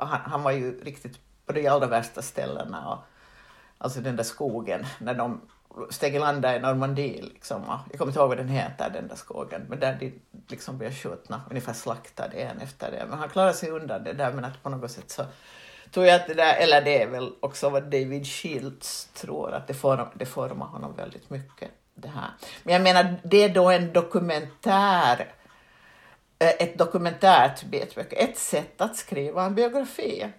han, 0.00 0.20
han 0.24 0.42
var 0.42 0.50
ju 0.50 0.84
riktigt 0.84 1.18
på 1.46 1.52
de 1.52 1.68
allra 1.68 1.86
värsta 1.86 2.22
ställena, 2.22 2.88
och, 2.88 2.98
alltså 3.78 4.00
den 4.00 4.16
där 4.16 4.24
skogen, 4.24 4.86
när 4.98 5.14
de 5.14 5.40
steg 5.90 6.14
i 6.14 6.18
land 6.18 6.44
i 6.44 6.58
Normandie, 6.58 7.22
liksom, 7.22 7.64
jag 7.90 7.98
kommer 7.98 8.10
inte 8.10 8.20
ihåg 8.20 8.28
vad 8.28 8.38
den 8.38 8.48
heter, 8.48 8.90
den 8.90 9.08
där 9.08 9.16
skogen, 9.16 9.66
men 9.68 9.80
där 9.80 9.96
de 10.00 10.12
liksom 10.48 10.78
blev 10.78 10.94
skjutna, 10.94 11.42
ungefär 11.50 11.72
slaktade 11.72 12.36
en 12.36 12.60
efter 12.60 12.90
det. 12.90 13.06
Men 13.08 13.18
han 13.18 13.28
klarade 13.28 13.54
sig 13.54 13.70
undan 13.70 14.04
det 14.04 14.12
där, 14.12 14.32
men 14.32 14.44
att 14.44 14.62
på 14.62 14.70
något 14.70 14.90
sätt 14.90 15.10
så 15.10 15.22
tror 15.90 16.06
jag 16.06 16.20
att 16.20 16.26
det 16.26 16.34
där, 16.34 16.54
eller 16.54 16.82
det 16.82 17.02
är 17.02 17.06
väl 17.06 17.32
också 17.40 17.70
vad 17.70 17.82
David 17.82 18.26
Shields 18.26 19.06
tror, 19.14 19.52
att 19.52 19.66
det, 19.66 19.74
form, 19.74 20.08
det 20.14 20.26
formar 20.26 20.66
honom 20.66 20.96
väldigt 20.96 21.30
mycket. 21.30 21.70
Det 21.94 22.08
här. 22.08 22.30
Men 22.62 22.72
jag 22.72 22.82
menar, 22.82 23.16
det 23.22 23.44
är 23.44 23.48
då 23.48 23.70
en 23.70 23.92
dokumentär, 23.92 25.34
Eh, 26.40 26.48
ett 26.58 26.78
dokumentärt 26.78 27.62
bitböcker, 27.62 28.16
ett 28.16 28.38
sätt 28.38 28.80
att 28.80 28.96
skriva 28.96 29.44
en 29.44 29.54
biografi. 29.54 30.32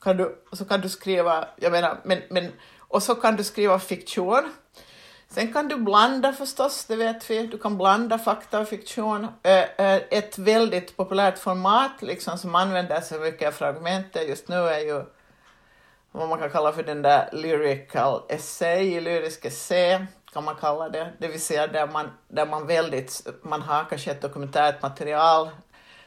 Kan 0.00 0.16
du, 0.16 0.44
så 0.52 0.64
kan 0.64 0.80
du 0.80 0.88
skriva, 0.88 1.48
jag 1.56 1.72
menar, 1.72 2.00
men, 2.04 2.22
men, 2.30 2.52
och 2.78 3.02
så 3.02 3.14
kan 3.14 3.36
du 3.36 3.44
skriva 3.44 3.78
fiktion, 3.78 4.52
Sen 5.30 5.52
kan 5.52 5.68
du 5.68 5.76
blanda 5.76 6.32
förstås, 6.32 6.84
det 6.84 6.96
vet 6.96 7.30
vi. 7.30 7.46
Du 7.46 7.58
kan 7.58 7.78
blanda 7.78 8.18
fakta 8.18 8.60
och 8.60 8.68
fiktion. 8.68 9.26
Eh, 9.42 9.58
eh, 9.58 10.02
ett 10.10 10.38
väldigt 10.38 10.96
populärt 10.96 11.38
format 11.38 12.02
liksom, 12.02 12.38
som 12.38 12.54
använder 12.54 13.00
sig 13.00 13.20
mycket 13.20 13.48
av 13.48 13.52
fragmentet 13.52 14.28
just 14.28 14.48
nu 14.48 14.56
är 14.56 14.78
ju 14.78 15.04
vad 16.12 16.28
man 16.28 16.38
kan 16.38 16.50
kalla 16.50 16.72
för 16.72 16.82
den 16.82 17.02
där 17.02 17.28
lyrical 17.32 18.22
essay, 18.28 19.00
lyrisk 19.00 19.44
essä 19.44 20.06
kan 20.38 20.44
man 20.44 20.54
kalla 20.54 20.88
det, 20.88 21.08
det 21.18 21.28
vill 21.28 21.40
säga 21.40 21.66
där 21.66 21.86
man, 21.86 22.10
där 22.28 22.46
man 22.46 22.66
väldigt, 22.66 23.26
man 23.42 23.62
har 23.62 23.84
kanske 23.84 24.10
ett 24.10 24.22
dokumentärt 24.22 24.82
material 24.82 25.48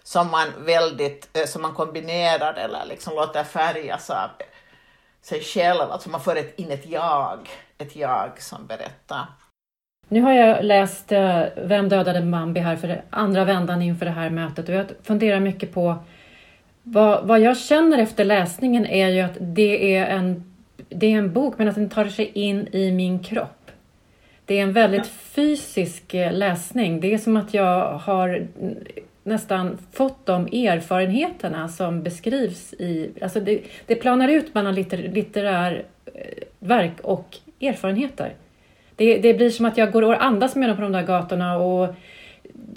som 0.03 0.31
man 0.31 0.47
väldigt, 0.57 1.37
eh, 1.37 1.45
som 1.45 1.61
man 1.61 1.73
kombinerar 1.73 2.53
eller 2.53 2.85
liksom 2.85 3.15
låter 3.15 3.43
färgas 3.43 4.09
av 4.09 4.29
sig 5.21 5.41
själv, 5.41 5.91
alltså 5.91 6.09
man 6.09 6.21
får 6.21 6.37
ett, 6.37 6.59
in 6.59 6.71
ett 6.71 6.85
jag, 6.85 7.49
ett 7.77 7.95
jag 7.95 8.41
som 8.41 8.67
berättar. 8.67 9.25
Nu 10.07 10.21
har 10.21 10.33
jag 10.33 10.65
läst 10.65 11.11
eh, 11.11 11.43
Vem 11.55 11.89
dödade 11.89 12.21
Bambi 12.21 12.59
här 12.59 12.75
för 12.75 13.03
andra 13.09 13.45
vändan 13.45 13.81
inför 13.81 14.05
det 14.05 14.11
här 14.11 14.29
mötet 14.29 14.69
och 14.69 14.75
jag 14.75 14.85
funderar 15.03 15.39
mycket 15.39 15.73
på 15.73 15.95
vad, 16.83 17.27
vad 17.27 17.39
jag 17.39 17.57
känner 17.57 17.97
efter 17.97 18.25
läsningen 18.25 18.85
är 18.85 19.09
ju 19.09 19.21
att 19.21 19.37
det 19.39 19.95
är 19.95 20.05
en, 20.05 20.53
det 20.89 21.05
är 21.13 21.17
en 21.17 21.33
bok 21.33 21.57
men 21.57 21.67
att 21.67 21.75
den 21.75 21.89
tar 21.89 22.05
sig 22.05 22.25
in 22.25 22.67
i 22.71 22.91
min 22.91 23.19
kropp. 23.19 23.60
Det 24.51 24.59
är 24.59 24.63
en 24.63 24.73
väldigt 24.73 25.07
fysisk 25.07 26.13
eh, 26.13 26.33
läsning. 26.33 26.99
Det 26.99 27.13
är 27.13 27.17
som 27.17 27.37
att 27.37 27.53
jag 27.53 27.97
har 27.97 28.47
nästan 29.23 29.77
fått 29.91 30.25
de 30.25 30.45
erfarenheterna 30.45 31.67
som 31.69 32.03
beskrivs 32.03 32.73
i... 32.73 33.11
Alltså 33.21 33.39
det, 33.39 33.61
det 33.85 33.95
planar 33.95 34.27
ut 34.27 34.53
mellan 34.53 34.75
litter, 34.75 34.97
litterär 34.97 35.85
eh, 36.05 36.21
verk 36.59 36.93
och 37.01 37.37
erfarenheter. 37.61 38.33
Det, 38.95 39.17
det 39.17 39.33
blir 39.33 39.49
som 39.49 39.65
att 39.65 39.77
jag 39.77 39.91
går 39.91 40.01
och 40.01 40.23
andas 40.23 40.55
med 40.55 40.69
dem 40.69 40.75
på 40.75 40.83
de 40.83 40.91
där 40.91 41.03
gatorna 41.03 41.57
och, 41.57 41.83
och 41.83 41.95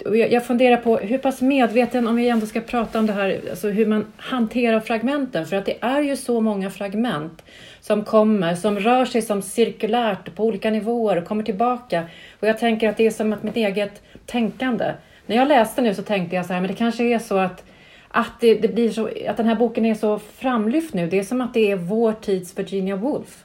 jag, 0.05 0.31
jag 0.31 0.45
funderar 0.45 0.77
på 0.77 0.97
hur 0.97 1.17
pass 1.17 1.41
medveten, 1.41 2.07
om 2.07 2.15
vi 2.15 2.29
ändå 2.29 2.45
ska 2.45 2.61
prata 2.61 2.99
om 2.99 3.05
det 3.05 3.13
här, 3.13 3.41
alltså 3.49 3.69
hur 3.69 3.85
man 3.85 4.05
hanterar 4.17 4.79
fragmenten. 4.79 5.45
För 5.45 5.55
att 5.55 5.65
det 5.65 5.77
är 5.81 6.01
ju 6.01 6.15
så 6.15 6.41
många 6.41 6.69
fragment 6.69 7.43
som 7.81 8.03
kommer, 8.03 8.55
som 8.55 8.79
rör 8.79 9.05
sig 9.05 9.21
som 9.21 9.41
cirkulärt 9.41 10.35
på 10.35 10.43
olika 10.43 10.69
nivåer 10.69 11.17
och 11.17 11.25
kommer 11.25 11.43
tillbaka. 11.43 12.03
Och 12.39 12.47
jag 12.47 12.59
tänker 12.59 12.89
att 12.89 12.97
det 12.97 13.05
är 13.05 13.11
som 13.11 13.33
att 13.33 13.43
mitt 13.43 13.55
eget 13.55 14.01
tänkande 14.25 14.93
när 15.25 15.35
jag 15.35 15.47
läste 15.47 15.81
nu 15.81 15.93
så 15.95 16.03
tänkte 16.03 16.35
jag 16.35 16.45
så 16.45 16.53
här, 16.53 16.61
men 16.61 16.67
det 16.67 16.77
kanske 16.77 17.03
är 17.03 17.19
så 17.19 17.37
att, 17.37 17.63
att, 18.07 18.31
det, 18.39 18.55
det 18.55 18.67
blir 18.67 18.89
så, 18.89 19.09
att 19.27 19.37
den 19.37 19.45
här 19.45 19.55
boken 19.55 19.85
är 19.85 19.95
så 19.95 20.19
framlyft 20.19 20.93
nu. 20.93 21.07
Det 21.07 21.19
är 21.19 21.23
som 21.23 21.41
att 21.41 21.53
det 21.53 21.71
är 21.71 21.75
vår 21.75 22.13
tids 22.13 22.59
Virginia 22.59 22.95
Woolf. 22.95 23.44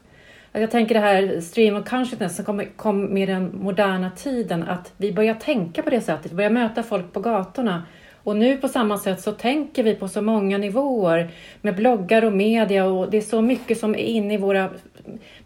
Jag 0.53 0.71
tänker 0.71 0.95
det 0.95 1.01
här 1.01 1.41
stream 1.41 1.77
of 1.77 1.89
consciousness 1.89 2.37
som 2.37 2.45
kom, 2.45 2.63
kom 2.77 3.15
med 3.15 3.29
den 3.29 3.51
moderna 3.55 4.11
tiden, 4.11 4.63
att 4.63 4.93
vi 4.97 5.13
börjar 5.13 5.35
tänka 5.35 5.83
på 5.83 5.91
det 5.91 6.01
sättet, 6.01 6.33
vi 6.33 6.37
börjar 6.37 6.51
möta 6.51 6.83
folk 6.83 7.13
på 7.13 7.21
gatorna. 7.21 7.83
Och 8.23 8.37
nu 8.37 8.57
på 8.57 8.69
samma 8.69 8.99
sätt 8.99 9.21
så 9.21 9.33
tänker 9.33 9.83
vi 9.83 9.95
på 9.95 10.09
så 10.09 10.23
många 10.23 10.59
nivåer 10.59 11.31
med 11.61 11.77
bloggar 11.77 12.25
och 12.25 12.33
media. 12.33 12.85
Och 12.85 13.11
det 13.11 13.17
är 13.17 13.23
så 13.23 13.43
mycket 13.43 13.79
som 13.79 13.95
är 13.95 13.99
inne 13.99 14.35
i 14.35 14.37
våra 14.37 14.71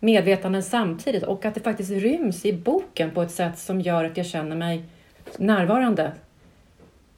medvetanden 0.00 0.62
samtidigt. 0.62 1.22
Och 1.22 1.44
att 1.44 1.54
det 1.54 1.60
faktiskt 1.60 1.90
ryms 1.90 2.44
i 2.44 2.52
boken 2.52 3.10
på 3.10 3.22
ett 3.22 3.30
sätt 3.30 3.58
som 3.58 3.80
gör 3.80 4.04
att 4.04 4.16
jag 4.16 4.26
känner 4.26 4.56
mig 4.56 4.84
närvarande 5.38 6.12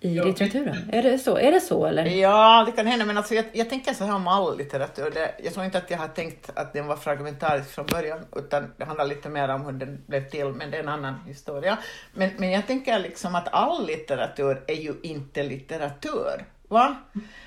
i 0.00 0.17
ja. 0.17 0.25
litteraturen. 0.25 0.91
Är 0.93 1.03
det, 1.03 1.19
så? 1.19 1.37
är 1.37 1.53
det 1.53 1.61
så 1.61 1.87
eller? 1.87 2.05
Ja, 2.05 2.62
det 2.67 2.73
kan 2.73 2.87
hända, 2.87 3.05
men 3.05 3.17
alltså 3.17 3.35
jag, 3.35 3.45
jag 3.53 3.71
tänker 3.71 3.95
så 3.95 4.05
här 4.05 4.15
om 4.15 4.29
all 4.29 4.59
litteratur. 4.59 5.11
Det, 5.11 5.35
jag 5.45 5.55
tror 5.55 5.65
inte 5.65 5.79
att 5.79 5.91
jag 5.91 5.99
har 5.99 6.09
tänkt 6.09 6.50
att 6.55 6.73
den 6.73 6.87
var 6.87 6.97
fragmentarisk 6.97 7.71
från 7.71 7.87
början, 7.87 8.19
utan 8.37 8.73
det 8.76 8.85
handlar 8.85 9.07
lite 9.07 9.29
mer 9.29 9.49
om 9.49 9.65
hur 9.65 9.73
den 9.73 10.05
blev 10.07 10.29
till, 10.31 10.47
men 10.47 10.71
det 10.71 10.76
är 10.76 10.83
en 10.83 10.88
annan 10.88 11.15
historia. 11.26 11.79
Men, 12.15 12.31
men 12.37 12.50
jag 12.50 12.67
tänker 12.67 12.99
liksom 12.99 13.35
att 13.35 13.49
all 13.53 13.87
litteratur 13.87 14.65
är 14.67 14.75
ju 14.75 14.95
inte 15.03 15.43
litteratur. 15.43 16.45
Va? 16.69 16.97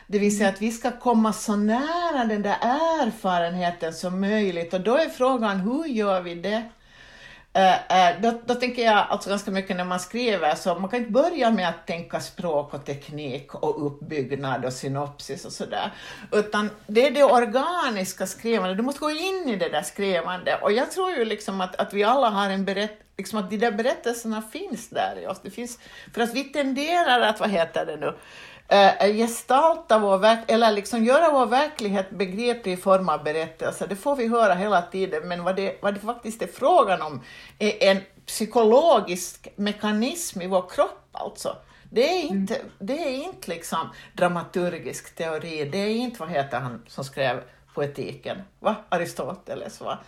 Det 0.07 0.19
vill 0.19 0.37
säga 0.37 0.49
att 0.49 0.61
vi 0.61 0.71
ska 0.71 0.91
komma 0.91 1.33
så 1.33 1.55
nära 1.55 2.25
den 2.25 2.41
där 2.41 2.57
erfarenheten 2.61 3.93
som 3.93 4.21
möjligt 4.21 4.73
och 4.73 4.81
då 4.81 4.97
är 4.97 5.09
frågan 5.09 5.59
hur 5.59 5.85
gör 5.85 6.21
vi 6.21 6.35
det? 6.35 6.63
Uh, 7.57 8.21
då, 8.21 8.39
då, 8.45 8.55
tänker 8.55 8.85
jag 8.85 9.05
alltså 9.09 9.29
ganska 9.29 9.51
mycket 9.51 9.77
när 9.77 9.85
man 9.85 9.99
skriver, 9.99 10.55
så 10.55 10.75
man 10.75 10.89
kan 10.89 10.99
inte 10.99 11.11
börja 11.11 11.51
med 11.51 11.69
att 11.69 11.87
tänka 11.87 12.19
språk 12.19 12.73
och 12.73 12.85
teknik 12.85 13.55
och 13.55 13.85
uppbyggnad 13.85 14.65
och 14.65 14.73
synopsis 14.73 15.45
och 15.45 15.51
sådär, 15.51 15.93
utan 16.31 16.69
det 16.87 17.07
är 17.07 17.11
det 17.11 17.23
organiska 17.23 18.27
skrivandet, 18.27 18.77
du 18.77 18.83
måste 18.83 18.99
gå 18.99 19.11
in 19.11 19.49
i 19.49 19.55
det 19.55 19.69
där 19.69 19.81
skrivandet. 19.81 20.61
Och 20.61 20.71
jag 20.71 20.91
tror 20.91 21.11
ju 21.11 21.25
liksom 21.25 21.61
att, 21.61 21.75
att 21.75 21.93
vi 21.93 22.03
alla 22.03 22.29
har 22.29 22.49
en 22.49 22.65
berättelse 22.65 23.03
liksom 23.19 23.39
att 23.39 23.49
de 23.49 23.57
där 23.57 23.71
berättelserna 23.71 24.41
finns 24.41 24.89
där 24.89 25.19
i 25.23 25.27
oss. 25.27 25.39
Det 25.43 25.49
finns, 25.49 25.79
för 26.13 26.21
att 26.21 26.33
vi 26.33 26.43
tenderar 26.43 27.21
att, 27.21 27.39
vad 27.39 27.49
heter 27.49 27.85
det 27.85 27.97
nu, 27.97 28.13
äh, 28.69 29.17
gestalta 29.17 29.99
vår 29.99 30.17
verk 30.17 30.39
eller 30.47 30.71
liksom 30.71 31.03
göra 31.03 31.31
vår 31.31 31.45
verklighet 31.45 32.09
begriplig 32.09 32.73
i 32.73 32.77
form 32.77 33.09
av 33.09 33.23
berättelser. 33.23 33.87
Det 33.87 33.95
får 33.95 34.15
vi 34.15 34.27
höra 34.27 34.53
hela 34.53 34.81
tiden, 34.81 35.27
men 35.27 35.43
vad 35.43 35.55
det, 35.55 35.77
vad 35.81 35.93
det 35.93 35.99
faktiskt 35.99 36.41
är 36.41 36.47
frågan 36.47 37.01
om 37.01 37.21
är 37.59 37.83
en 37.83 37.97
psykologisk 38.25 39.47
mekanism 39.55 40.41
i 40.41 40.47
vår 40.47 40.69
kropp 40.69 41.09
alltså. 41.11 41.55
Det 41.91 42.09
är 42.09 42.23
inte, 42.23 42.55
mm. 42.55 42.71
det 42.79 43.03
är 43.03 43.23
inte 43.23 43.49
liksom 43.49 43.89
dramaturgisk 44.13 45.15
teori, 45.15 45.69
det 45.71 45.77
är 45.77 45.89
inte, 45.89 46.19
vad 46.19 46.29
heter 46.29 46.59
han 46.59 46.83
som 46.87 47.03
skrev 47.03 47.41
poetiken, 47.73 48.41
va? 48.59 48.75
Aristoteles. 48.89 49.81
Va? 49.81 49.99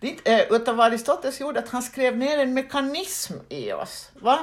Det, 0.00 0.28
äh, 0.28 0.40
utan 0.50 0.76
vad 0.76 0.86
Aristoteles 0.86 1.40
gjorde, 1.40 1.58
att 1.58 1.68
han 1.68 1.82
skrev 1.82 2.16
ner 2.16 2.38
en 2.38 2.54
mekanism 2.54 3.34
i 3.48 3.72
oss. 3.72 4.10
Va? 4.14 4.38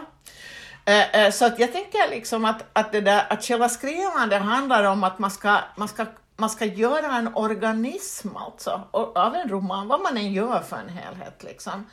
Eh, 0.86 1.16
eh, 1.16 1.32
så 1.32 1.46
att 1.46 1.60
jag 1.60 1.72
tänker 1.72 2.10
liksom 2.10 2.46
att, 2.46 2.66
att, 2.74 2.92
det 2.92 3.02
där, 3.02 3.26
att 3.30 3.44
själva 3.44 3.70
skrivandet 3.70 4.42
handlar 4.42 4.84
om 4.84 5.04
att 5.04 5.20
man 5.20 5.32
ska, 5.32 5.60
man 5.76 5.88
ska 5.88 6.06
man 6.38 6.50
ska 6.50 6.66
göra 6.66 7.16
en 7.16 7.36
organism 7.36 8.36
alltså, 8.36 8.82
av 8.92 9.36
en 9.36 9.50
roman, 9.50 9.88
vad 9.88 10.02
man 10.02 10.18
än 10.18 10.34
gör 10.34 10.60
för 10.60 10.78
en 10.78 10.90
helhet. 10.90 11.44
Liksom. 11.44 11.86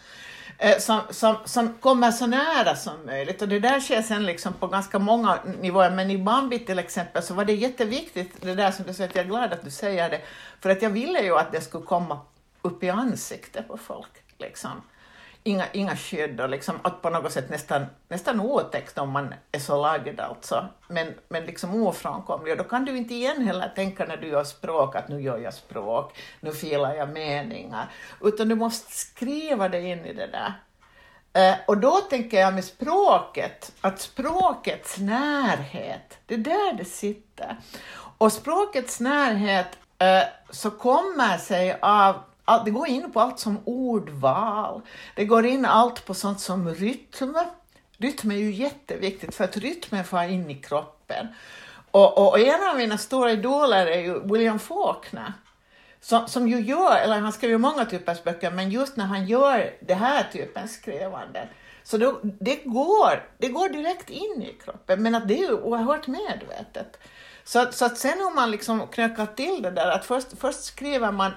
Eh, 0.59 0.79
som, 0.79 1.01
som, 1.11 1.37
som 1.45 1.75
kommer 1.75 2.11
så 2.11 2.27
nära 2.27 2.77
som 2.77 3.07
möjligt. 3.07 3.43
Och 3.43 3.49
det 3.49 3.59
där 3.59 3.81
sker 3.81 4.03
sen 4.03 4.27
liksom 4.27 4.53
på 4.53 4.67
ganska 4.67 4.99
många 4.99 5.39
nivåer. 5.61 5.91
Men 5.91 6.11
i 6.11 6.19
Bambi 6.19 6.59
till 6.59 6.79
exempel 6.79 7.23
så 7.23 7.35
var 7.35 7.45
det 7.45 7.53
jätteviktigt, 7.53 8.41
det 8.41 8.55
där 8.55 8.71
som 8.71 8.85
du 8.85 8.95
säger, 8.95 9.11
att 9.11 9.17
jag 9.17 9.25
är 9.25 9.29
glad 9.29 9.53
att 9.53 9.65
du 9.65 9.71
säger 9.71 10.11
det, 10.11 10.21
för 10.61 10.71
att 10.71 10.83
jag 10.83 10.91
ville 10.91 11.21
ju 11.21 11.39
att 11.39 11.53
det 11.53 11.61
skulle 11.61 11.85
komma 11.85 12.21
upp 12.63 12.83
i 12.83 12.91
ansiktet 12.91 13.69
på 13.69 13.77
folk. 13.77 14.11
Liksom 14.39 14.83
inga, 15.43 15.65
inga 15.73 15.97
skydd 15.97 16.41
och 16.41 16.49
liksom 16.49 16.79
att 16.83 17.03
på 17.03 17.11
något 17.11 17.33
sätt 17.33 17.51
nästan, 17.51 17.87
nästan 18.09 18.41
otäckt 18.41 18.99
om 18.99 19.11
man 19.11 19.35
är 19.53 19.59
så 19.59 19.83
lagd 19.83 20.21
alltså, 20.21 20.69
men, 20.89 21.15
men 21.29 21.45
liksom 21.45 21.83
ofrånkomlig. 21.83 22.53
Och 22.53 22.59
då 22.59 22.65
kan 22.65 22.85
du 22.85 22.97
inte 22.97 23.15
igen 23.15 23.47
heller 23.47 23.73
tänka 23.77 24.05
när 24.05 24.17
du 24.17 24.29
gör 24.29 24.45
språk 24.45 24.97
att 24.97 25.09
nu 25.09 25.23
gör 25.23 25.39
jag 25.39 25.55
språk, 25.55 26.19
nu 26.41 26.53
filar 26.53 26.95
jag 26.95 27.09
meningar, 27.09 27.91
utan 28.21 28.49
du 28.49 28.55
måste 28.55 28.93
skriva 28.93 29.69
dig 29.69 29.87
in 29.87 30.07
i 30.07 30.13
det 30.13 30.27
där. 30.27 30.53
Eh, 31.35 31.59
och 31.67 31.79
då 31.79 31.91
tänker 31.91 32.41
jag 32.41 32.55
med 32.55 32.65
språket, 32.65 33.73
att 33.81 34.01
språkets 34.01 34.99
närhet, 34.99 36.19
det 36.27 36.35
är 36.35 36.39
där 36.39 36.73
det 36.73 36.85
sitter. 36.85 37.57
Och 38.19 38.33
språkets 38.33 39.01
närhet 39.01 39.79
eh, 39.99 40.23
så 40.51 40.71
kommer 40.71 41.39
sig 41.39 41.79
av 41.83 42.23
det 42.59 42.71
går 42.71 42.89
in 42.89 43.13
på 43.13 43.21
allt 43.21 43.39
som 43.39 43.59
ordval, 43.65 44.81
det 45.15 45.25
går 45.25 45.47
in 45.47 45.65
allt 45.65 46.07
på 46.07 46.15
sånt 46.15 46.41
som 46.41 46.75
rytm. 46.75 47.37
Rytm 47.97 48.31
är 48.31 48.37
ju 48.37 48.53
jätteviktigt 48.53 49.35
för 49.35 49.45
att 49.45 49.57
rytmen 49.57 50.05
får 50.05 50.23
in 50.23 50.51
i 50.51 50.55
kroppen. 50.55 51.27
Och, 51.91 52.19
och, 52.19 52.29
och, 52.29 52.41
en 52.41 52.69
av 52.71 52.77
mina 52.77 52.99
stora 52.99 53.33
idoler 53.33 53.87
är 53.87 54.01
ju 54.01 54.21
William 54.21 54.59
Faulkner. 54.59 55.33
Som, 56.01 56.29
som 56.29 56.49
ju 56.49 56.61
gör, 56.61 56.97
eller 56.97 57.21
han 57.21 57.33
skriver 57.33 57.59
många 57.59 57.85
typers 57.85 58.25
böcker, 58.25 58.51
men 58.51 58.71
just 58.71 58.97
när 58.97 59.05
han 59.05 59.27
gör 59.27 59.75
det 59.81 59.95
här 59.95 60.29
typen 60.33 60.69
skrivande, 60.69 61.49
så 61.83 61.99
då, 61.99 62.21
det, 62.23 62.57
går, 62.65 63.29
det 63.39 63.49
går 63.49 63.69
direkt 63.69 64.11
in 64.11 64.43
i 64.43 64.57
kroppen, 64.65 65.03
men 65.03 65.15
att 65.15 65.29
det 65.29 65.35
är 65.35 65.49
ju 65.49 65.55
oerhört 65.55 66.07
medvetet. 66.07 66.99
Så, 67.45 67.67
så 67.73 67.85
att 67.85 67.99
sen 67.99 68.27
om 68.29 68.35
man 68.35 68.51
liksom 68.51 68.87
knökar 68.87 69.27
till 69.27 69.63
det 69.63 69.71
där 69.71 69.91
att 69.91 70.05
först, 70.05 70.29
först 70.39 70.65
skriver 70.65 71.13
man 71.13 71.33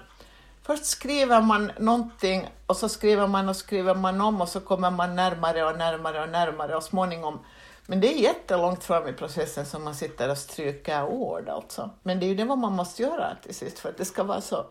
Först 0.65 0.85
skriver 0.85 1.41
man 1.41 1.71
någonting 1.79 2.47
och 2.65 2.77
så 2.77 2.89
skriver 2.89 3.27
man 3.27 3.49
och 3.49 3.55
skriver 3.55 3.95
man 3.95 4.21
om 4.21 4.41
och 4.41 4.49
så 4.49 4.59
kommer 4.59 4.91
man 4.91 5.15
närmare 5.15 5.63
och 5.63 5.77
närmare 5.77 6.23
och 6.23 6.29
närmare 6.29 6.75
och 6.75 6.83
småningom 6.83 7.39
men 7.87 8.01
det 8.01 8.13
är 8.13 8.21
jättelångt 8.21 8.83
fram 8.83 9.07
i 9.07 9.13
processen 9.13 9.65
som 9.65 9.83
man 9.83 9.95
sitter 9.95 10.31
och 10.31 10.37
stryker 10.37 11.03
ord 11.03 11.49
alltså. 11.49 11.89
Men 12.03 12.19
det 12.19 12.25
är 12.25 12.27
ju 12.27 12.35
det 12.35 12.45
man 12.45 12.73
måste 12.73 13.01
göra 13.01 13.35
till 13.43 13.55
sist 13.55 13.79
för 13.79 13.89
att 13.89 13.97
det 13.97 14.05
ska 14.05 14.23
vara 14.23 14.41
så 14.41 14.65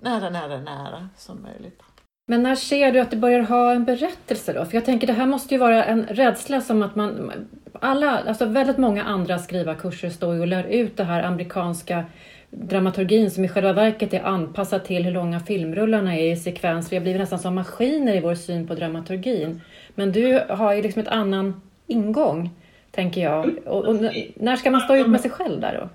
nära, 0.00 0.30
nära, 0.30 0.60
nära 0.60 1.08
som 1.16 1.42
möjligt. 1.42 1.82
Men 2.26 2.42
när 2.42 2.56
ser 2.56 2.92
du 2.92 3.00
att 3.00 3.10
du 3.10 3.16
börjar 3.16 3.40
ha 3.40 3.72
en 3.72 3.84
berättelse 3.84 4.52
då? 4.52 4.64
För 4.64 4.74
jag 4.74 4.84
tänker 4.84 5.06
det 5.06 5.12
här 5.12 5.26
måste 5.26 5.54
ju 5.54 5.58
vara 5.60 5.84
en 5.84 6.06
rädsla 6.06 6.60
som 6.60 6.82
att 6.82 6.96
man... 6.96 7.32
Alla, 7.80 8.18
alltså 8.18 8.44
väldigt 8.46 8.78
många 8.78 9.04
andra 9.04 9.38
skrivarkurser 9.38 10.10
står 10.10 10.34
ju 10.34 10.40
och 10.40 10.46
lär 10.46 10.64
ut 10.64 10.96
det 10.96 11.04
här 11.04 11.22
amerikanska 11.22 12.04
dramaturgin 12.50 13.30
som 13.30 13.44
i 13.44 13.48
själva 13.48 13.72
verket 13.72 14.14
är 14.14 14.22
anpassad 14.22 14.84
till 14.84 15.04
hur 15.04 15.12
långa 15.12 15.40
filmrullarna 15.40 16.16
är 16.16 16.32
i 16.32 16.36
sekvens. 16.36 16.92
Vi 16.92 16.96
har 16.96 17.02
blivit 17.02 17.20
nästan 17.20 17.38
som 17.38 17.54
maskiner 17.54 18.16
i 18.16 18.20
vår 18.20 18.34
syn 18.34 18.66
på 18.66 18.74
dramaturgin. 18.74 19.60
Men 19.94 20.12
du 20.12 20.44
har 20.48 20.74
ju 20.74 20.82
liksom 20.82 21.02
ett 21.02 21.08
annan 21.08 21.60
ingång, 21.86 22.50
tänker 22.90 23.20
jag. 23.20 23.58
Och, 23.66 23.84
och 23.84 23.96
när 24.36 24.56
ska 24.56 24.70
man 24.70 24.80
stå 24.80 24.96
ut 24.96 25.06
med 25.06 25.20
sig 25.20 25.30
själv 25.30 25.60
där 25.60 25.80
då? 25.80 25.88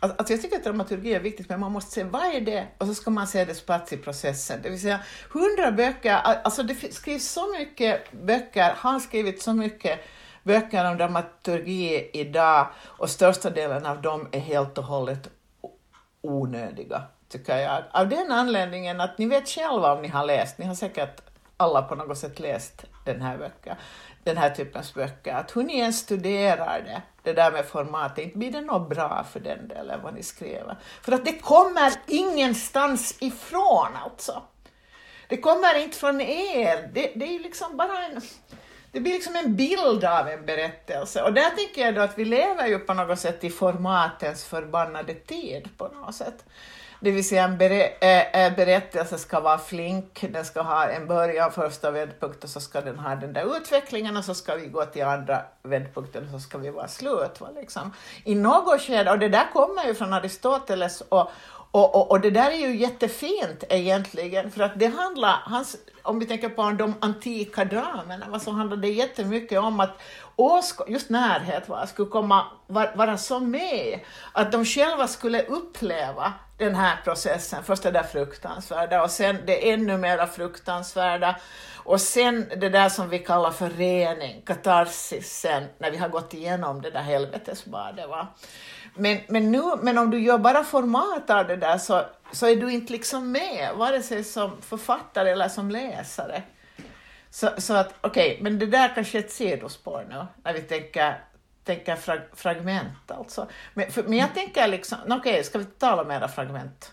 Alltså 0.00 0.32
jag 0.32 0.42
tycker 0.42 0.56
att 0.56 0.64
dramaturgi 0.64 1.14
är 1.14 1.20
viktigt, 1.20 1.48
men 1.48 1.60
man 1.60 1.72
måste 1.72 1.90
se 1.90 2.04
vad 2.04 2.34
är 2.34 2.40
det 2.40 2.66
och 2.78 2.86
så 2.86 2.94
ska 2.94 3.10
man 3.10 3.26
se 3.26 3.44
dess 3.44 3.60
plats 3.60 3.92
i 3.92 3.96
processen. 3.96 4.60
Det 4.62 4.70
vill 4.70 4.80
säga, 4.80 5.00
hundra 5.30 5.72
böcker, 5.72 6.12
alltså 6.12 6.62
det 6.62 6.92
skrivs 6.92 7.28
så 7.28 7.52
mycket 7.58 8.12
böcker, 8.12 8.72
har 8.76 8.98
skrivit 8.98 9.42
så 9.42 9.54
mycket 9.54 10.00
böcker 10.42 10.90
om 10.90 10.96
dramaturgi 10.96 12.10
idag 12.12 12.66
och 12.82 13.10
största 13.10 13.50
delen 13.50 13.86
av 13.86 14.02
dem 14.02 14.28
är 14.32 14.40
helt 14.40 14.78
och 14.78 14.84
hållet 14.84 15.30
onödiga, 16.24 17.02
tycker 17.28 17.56
jag. 17.56 17.82
Av 17.90 18.08
den 18.08 18.32
anledningen 18.32 19.00
att 19.00 19.18
ni 19.18 19.26
vet 19.26 19.48
själva 19.48 19.92
om 19.92 20.02
ni 20.02 20.08
har 20.08 20.26
läst, 20.26 20.58
ni 20.58 20.66
har 20.66 20.74
säkert 20.74 21.20
alla 21.56 21.82
på 21.82 21.94
något 21.94 22.18
sätt 22.18 22.40
läst 22.40 22.84
den 23.04 23.20
här, 23.22 23.38
böcker, 23.38 23.76
den 24.24 24.36
här 24.36 24.50
typens 24.50 24.94
böcker, 24.94 25.34
att 25.34 25.56
hur 25.56 25.62
ni 25.62 25.80
än 25.80 25.92
studerar 25.92 26.82
det, 26.84 27.02
det 27.22 27.32
där 27.32 27.52
med 27.52 27.64
formatet, 27.64 28.24
inte 28.24 28.38
blir 28.38 28.52
det 28.52 28.60
något 28.60 28.88
bra 28.88 29.24
för 29.32 29.40
den 29.40 29.68
delen 29.68 30.00
vad 30.02 30.14
ni 30.14 30.22
skriver. 30.22 30.76
För 31.02 31.12
att 31.12 31.24
det 31.24 31.38
kommer 31.38 31.92
ingenstans 32.06 33.16
ifrån 33.20 33.88
alltså. 34.04 34.42
Det 35.28 35.36
kommer 35.36 35.78
inte 35.82 35.98
från 35.98 36.20
er, 36.20 36.90
det, 36.94 37.12
det 37.14 37.24
är 37.24 37.32
ju 37.32 37.38
liksom 37.38 37.76
bara 37.76 38.04
en 38.04 38.20
det 38.94 39.00
blir 39.00 39.12
liksom 39.12 39.36
en 39.36 39.56
bild 39.56 40.04
av 40.04 40.28
en 40.28 40.46
berättelse. 40.46 41.22
Och 41.22 41.32
där 41.32 41.50
tänker 41.50 41.82
jag 41.82 41.94
då 41.94 42.00
att 42.00 42.18
vi 42.18 42.24
lever 42.24 42.66
ju 42.66 42.78
på 42.78 42.94
något 42.94 43.18
sätt 43.18 43.44
i 43.44 43.50
formatens 43.50 44.44
förbannade 44.44 45.14
tid 45.14 45.68
på 45.78 45.88
något 45.88 46.14
sätt. 46.14 46.44
Det 47.00 47.10
vill 47.10 47.28
säga 47.28 47.44
en 47.44 47.60
eh, 47.60 48.44
eh, 48.44 48.56
berättelse 48.56 49.18
ska 49.18 49.40
vara 49.40 49.58
flink, 49.58 50.24
den 50.30 50.44
ska 50.44 50.62
ha 50.62 50.88
en 50.88 51.06
början, 51.06 51.52
första 51.52 51.90
vändpunkt 51.90 52.44
och 52.44 52.50
så 52.50 52.60
ska 52.60 52.80
den 52.80 52.98
ha 52.98 53.14
den 53.14 53.32
där 53.32 53.56
utvecklingen 53.56 54.16
och 54.16 54.24
så 54.24 54.34
ska 54.34 54.54
vi 54.54 54.66
gå 54.66 54.84
till 54.84 55.04
andra 55.04 55.42
vändpunkten 55.62 56.24
och 56.24 56.30
så 56.30 56.38
ska 56.38 56.58
vi 56.58 56.70
vara 56.70 56.88
slut. 56.88 57.40
Va, 57.40 57.48
liksom. 57.56 57.92
I 58.24 58.34
något 58.34 58.80
skede, 58.80 59.10
och 59.10 59.18
det 59.18 59.28
där 59.28 59.52
kommer 59.52 59.84
ju 59.84 59.94
från 59.94 60.12
Aristoteles 60.12 61.00
och, 61.00 61.30
och, 61.74 61.94
och, 61.94 62.10
och, 62.10 62.20
det 62.20 62.30
där 62.30 62.50
är 62.50 62.56
ju 62.56 62.76
jättefint 62.76 63.64
egentligen, 63.68 64.50
för 64.50 64.62
att 64.62 64.78
det 64.78 64.86
handlar, 64.86 65.42
hans, 65.44 65.76
om 66.02 66.18
vi 66.18 66.26
tänker 66.26 66.48
på 66.48 66.70
de 66.70 66.94
antika 67.00 67.64
dramerna, 67.64 68.40
så 68.40 68.50
handlar 68.50 68.76
det 68.76 68.88
jättemycket 68.88 69.58
om 69.58 69.80
att 69.80 70.00
just 70.88 71.10
närhet 71.10 71.68
va, 71.68 71.86
skulle 71.86 72.08
komma, 72.08 72.46
vara 72.94 73.18
så 73.18 73.40
med, 73.40 74.00
att 74.32 74.52
de 74.52 74.64
själva 74.64 75.08
skulle 75.08 75.42
uppleva 75.42 76.32
den 76.58 76.74
här 76.74 76.96
processen, 77.04 77.64
först 77.64 77.82
det 77.82 77.90
där 77.90 78.02
fruktansvärda 78.02 79.02
och 79.02 79.10
sen 79.10 79.38
det 79.46 79.70
ännu 79.70 79.98
mera 79.98 80.26
fruktansvärda 80.26 81.36
och 81.76 82.00
sen 82.00 82.46
det 82.56 82.68
där 82.68 82.88
som 82.88 83.08
vi 83.08 83.18
kallar 83.18 83.50
för 83.50 83.70
rening, 83.70 84.42
katarsis 84.46 85.40
sen, 85.40 85.64
när 85.78 85.90
vi 85.90 85.96
har 85.96 86.08
gått 86.08 86.34
igenom 86.34 86.82
det 86.82 86.90
där 86.90 87.02
helvetesbadet. 87.02 88.08
Va? 88.08 88.28
Men, 88.94 89.18
men, 89.28 89.52
nu, 89.52 89.62
men 89.82 89.98
om 89.98 90.10
du 90.10 90.18
gör 90.18 90.38
bara 90.38 90.64
format 90.64 91.30
av 91.30 91.46
det 91.46 91.56
där 91.56 91.78
så, 91.78 92.02
så 92.32 92.46
är 92.46 92.56
du 92.56 92.72
inte 92.72 92.92
liksom 92.92 93.32
med, 93.32 93.74
vare 93.74 94.02
sig 94.02 94.24
som 94.24 94.60
författare 94.60 95.30
eller 95.30 95.48
som 95.48 95.70
läsare. 95.70 96.42
Så, 97.30 97.50
så 97.58 97.74
att, 97.74 97.94
okej, 98.00 98.30
okay, 98.30 98.42
men 98.42 98.58
det 98.58 98.66
där 98.66 98.94
kanske 98.94 99.18
är 99.18 99.22
ett 99.22 99.32
sidospår 99.32 100.06
nu, 100.08 100.26
när 100.44 100.52
vi 100.52 100.60
tänker, 100.60 101.24
tänker 101.64 101.96
frag, 101.96 102.20
fragment 102.34 103.10
alltså. 103.10 103.48
Men, 103.74 103.90
för, 103.90 104.02
men 104.02 104.18
jag 104.18 104.34
tänker 104.34 104.68
liksom, 104.68 104.98
okej, 105.04 105.16
okay, 105.16 105.42
ska 105.42 105.58
vi 105.58 105.64
tala 105.64 106.04
mera 106.04 106.28
fragment? 106.28 106.92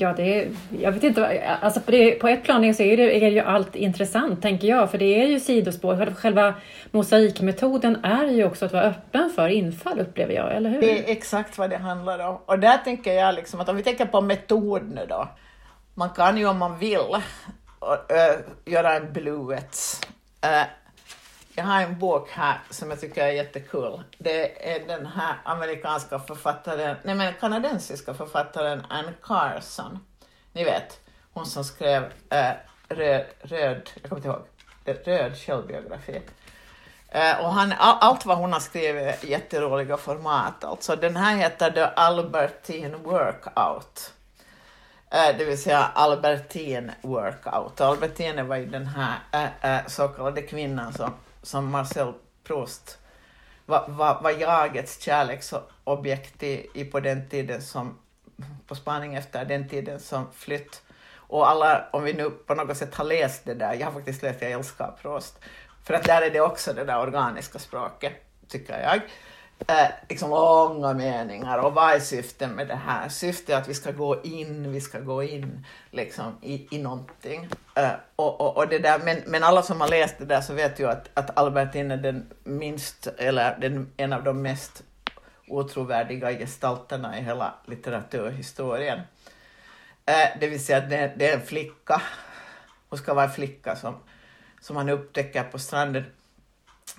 Ja, 0.00 0.12
det 0.12 0.42
är, 0.42 0.48
jag 0.80 0.92
vet 0.92 1.04
inte, 1.04 1.48
alltså 1.62 1.80
på, 1.80 1.90
det, 1.90 2.10
på 2.10 2.28
ett 2.28 2.44
plan 2.44 2.74
så 2.74 2.82
är, 2.82 2.96
det, 2.96 3.24
är 3.24 3.30
ju 3.30 3.40
allt 3.40 3.76
intressant, 3.76 4.42
tänker 4.42 4.68
jag, 4.68 4.90
för 4.90 4.98
det 4.98 5.22
är 5.22 5.26
ju 5.26 5.40
sidospår. 5.40 6.14
Själva 6.14 6.54
mosaikmetoden 6.90 8.04
är 8.04 8.26
ju 8.26 8.44
också 8.44 8.64
att 8.64 8.72
vara 8.72 8.84
öppen 8.84 9.30
för 9.34 9.48
infall, 9.48 10.00
upplever 10.00 10.34
jag, 10.34 10.56
eller 10.56 10.70
hur? 10.70 10.80
Det 10.80 10.98
är 10.98 11.12
exakt 11.12 11.58
vad 11.58 11.70
det 11.70 11.76
handlar 11.76 12.28
om. 12.28 12.38
Och 12.46 12.58
där 12.58 12.78
tänker 12.78 13.12
jag 13.12 13.34
liksom 13.34 13.60
att 13.60 13.68
om 13.68 13.76
vi 13.76 13.82
tänker 13.82 14.06
på 14.06 14.20
metod 14.20 14.82
nu 14.94 15.06
då, 15.08 15.28
man 15.94 16.10
kan 16.10 16.36
ju 16.36 16.46
om 16.46 16.58
man 16.58 16.78
vill 16.78 17.00
äh, 18.08 18.72
göra 18.72 18.96
en 18.96 19.12
bluet. 19.12 19.76
Jag 21.58 21.64
har 21.64 21.82
en 21.82 21.98
bok 21.98 22.30
här 22.30 22.60
som 22.70 22.90
jag 22.90 23.00
tycker 23.00 23.24
är 23.24 23.32
jättekul. 23.32 24.02
Det 24.18 24.74
är 24.74 24.86
den 24.86 25.06
här 25.06 25.34
amerikanska 25.44 26.18
författaren, 26.18 26.96
nej 27.02 27.14
men 27.14 27.34
kanadensiska 27.40 28.14
författaren 28.14 28.82
Anne 28.88 29.12
Carson. 29.22 29.98
Ni 30.52 30.64
vet, 30.64 31.00
hon 31.32 31.46
som 31.46 31.64
skrev 31.64 32.02
eh, 32.30 32.50
röd, 32.88 33.24
röd, 33.40 33.90
jag 33.94 34.10
kommer 34.10 34.16
inte 34.16 34.28
ihåg, 34.28 35.06
röd 35.06 35.36
självbiografi. 35.36 36.22
Eh, 37.08 37.44
och 37.44 37.52
han, 37.52 37.72
all, 37.78 37.96
allt 38.00 38.26
vad 38.26 38.38
hon 38.38 38.52
har 38.52 38.60
skrivit 38.60 39.24
är 39.24 39.26
jätteroliga 39.26 39.96
format. 39.96 40.64
Alltså, 40.64 40.96
den 40.96 41.16
här 41.16 41.36
heter 41.36 41.70
The 41.70 41.84
Albertine 41.96 42.96
Workout. 42.96 44.12
Eh, 45.10 45.36
det 45.38 45.44
vill 45.44 45.62
säga 45.62 45.90
Albertine 45.94 46.92
Workout. 47.02 47.80
Albertine 47.80 48.42
var 48.42 48.56
ju 48.56 48.66
den 48.66 48.86
här 48.86 49.50
äh, 49.62 49.86
så 49.86 50.08
kallade 50.08 50.42
kvinnan 50.42 50.92
som 50.92 51.12
som 51.42 51.70
Marcel 51.70 52.12
Proust 52.44 52.98
var, 53.66 53.88
var, 53.88 54.22
var 54.22 54.30
jagets 54.30 55.00
kärleksobjekt 55.00 56.42
i, 56.42 56.66
i 56.74 56.84
på 56.84 57.00
den 57.00 57.28
tiden 57.28 57.62
som, 57.62 57.98
på 58.66 58.74
spaning 58.74 59.14
efter 59.14 59.44
den 59.44 59.68
tiden 59.68 60.00
som 60.00 60.32
flytt. 60.32 60.82
Och 61.14 61.50
alla, 61.50 61.88
om 61.92 62.04
vi 62.04 62.12
nu 62.12 62.30
på 62.30 62.54
något 62.54 62.76
sätt 62.76 62.94
har 62.94 63.04
läst 63.04 63.44
det 63.44 63.54
där, 63.54 63.74
jag 63.74 63.86
har 63.86 63.92
faktiskt 63.92 64.22
läst 64.22 64.42
Jag 64.42 64.50
älskar 64.50 64.96
Proust, 65.02 65.38
för 65.84 65.94
att 65.94 66.04
där 66.04 66.22
är 66.22 66.30
det 66.30 66.40
också 66.40 66.72
det 66.72 66.84
där 66.84 67.00
organiska 67.00 67.58
språket, 67.58 68.12
tycker 68.48 68.80
jag 68.80 69.00
eh, 69.66 69.88
liksom 70.08 70.30
långa 70.30 70.94
meningar 70.94 71.58
och 71.58 71.74
vad 71.74 71.94
är 71.94 72.00
syftet 72.00 72.50
med 72.50 72.68
det 72.68 72.74
här? 72.74 73.08
Syftet 73.08 73.48
är 73.48 73.56
att 73.56 73.68
vi 73.68 73.74
ska 73.74 73.90
gå 73.90 74.22
in, 74.22 74.72
vi 74.72 74.80
ska 74.80 75.00
gå 75.00 75.22
in 75.22 75.66
liksom, 75.90 76.38
i, 76.42 76.76
i 76.76 76.78
någonting. 76.78 77.48
Eh, 77.74 77.90
och, 78.16 78.40
och, 78.40 78.56
och 78.56 78.68
det 78.68 78.78
där, 78.78 78.98
men, 78.98 79.22
men 79.26 79.44
alla 79.44 79.62
som 79.62 79.80
har 79.80 79.88
läst 79.88 80.18
det 80.18 80.24
där 80.24 80.40
så 80.40 80.54
vet 80.54 80.80
ju 80.80 80.88
att, 80.88 81.08
att 81.14 81.38
Albertin 81.38 81.90
är 81.90 81.96
den 81.96 82.26
minst, 82.44 83.06
eller 83.06 83.58
den, 83.60 83.92
en 83.96 84.12
av 84.12 84.24
de 84.24 84.42
mest 84.42 84.82
otrovärdiga 85.48 86.32
gestalterna 86.32 87.18
i 87.18 87.22
hela 87.22 87.54
litteraturhistorien. 87.66 89.00
Eh, 90.06 90.38
det 90.40 90.46
vill 90.46 90.64
säga 90.64 90.78
att 90.78 90.90
det, 90.90 91.12
det 91.16 91.30
är 91.30 91.34
en 91.34 91.46
flicka, 91.46 92.02
hon 92.88 92.98
ska 92.98 93.14
vara 93.14 93.24
en 93.24 93.32
flicka 93.32 93.76
som, 93.76 93.96
som 94.60 94.76
han 94.76 94.88
upptäcker 94.88 95.42
på 95.42 95.58
stranden 95.58 96.04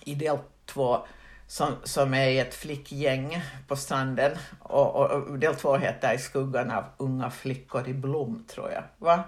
i 0.06 0.16
del 0.16 0.38
två 0.66 1.06
som, 1.50 1.76
som 1.84 2.14
är 2.14 2.42
ett 2.42 2.54
flickgäng 2.56 3.42
på 3.68 3.76
stranden. 3.76 4.32
Och, 4.60 4.96
och, 4.96 5.12
och 5.12 5.40
del 5.40 5.56
två 5.56 5.78
heter 5.78 6.14
I 6.14 6.18
skuggan 6.18 6.72
av 6.72 6.84
unga 6.98 7.30
flickor 7.30 7.88
i 7.88 7.94
blom, 7.94 8.46
tror 8.48 8.72
jag. 8.72 8.84
Va? 8.98 9.24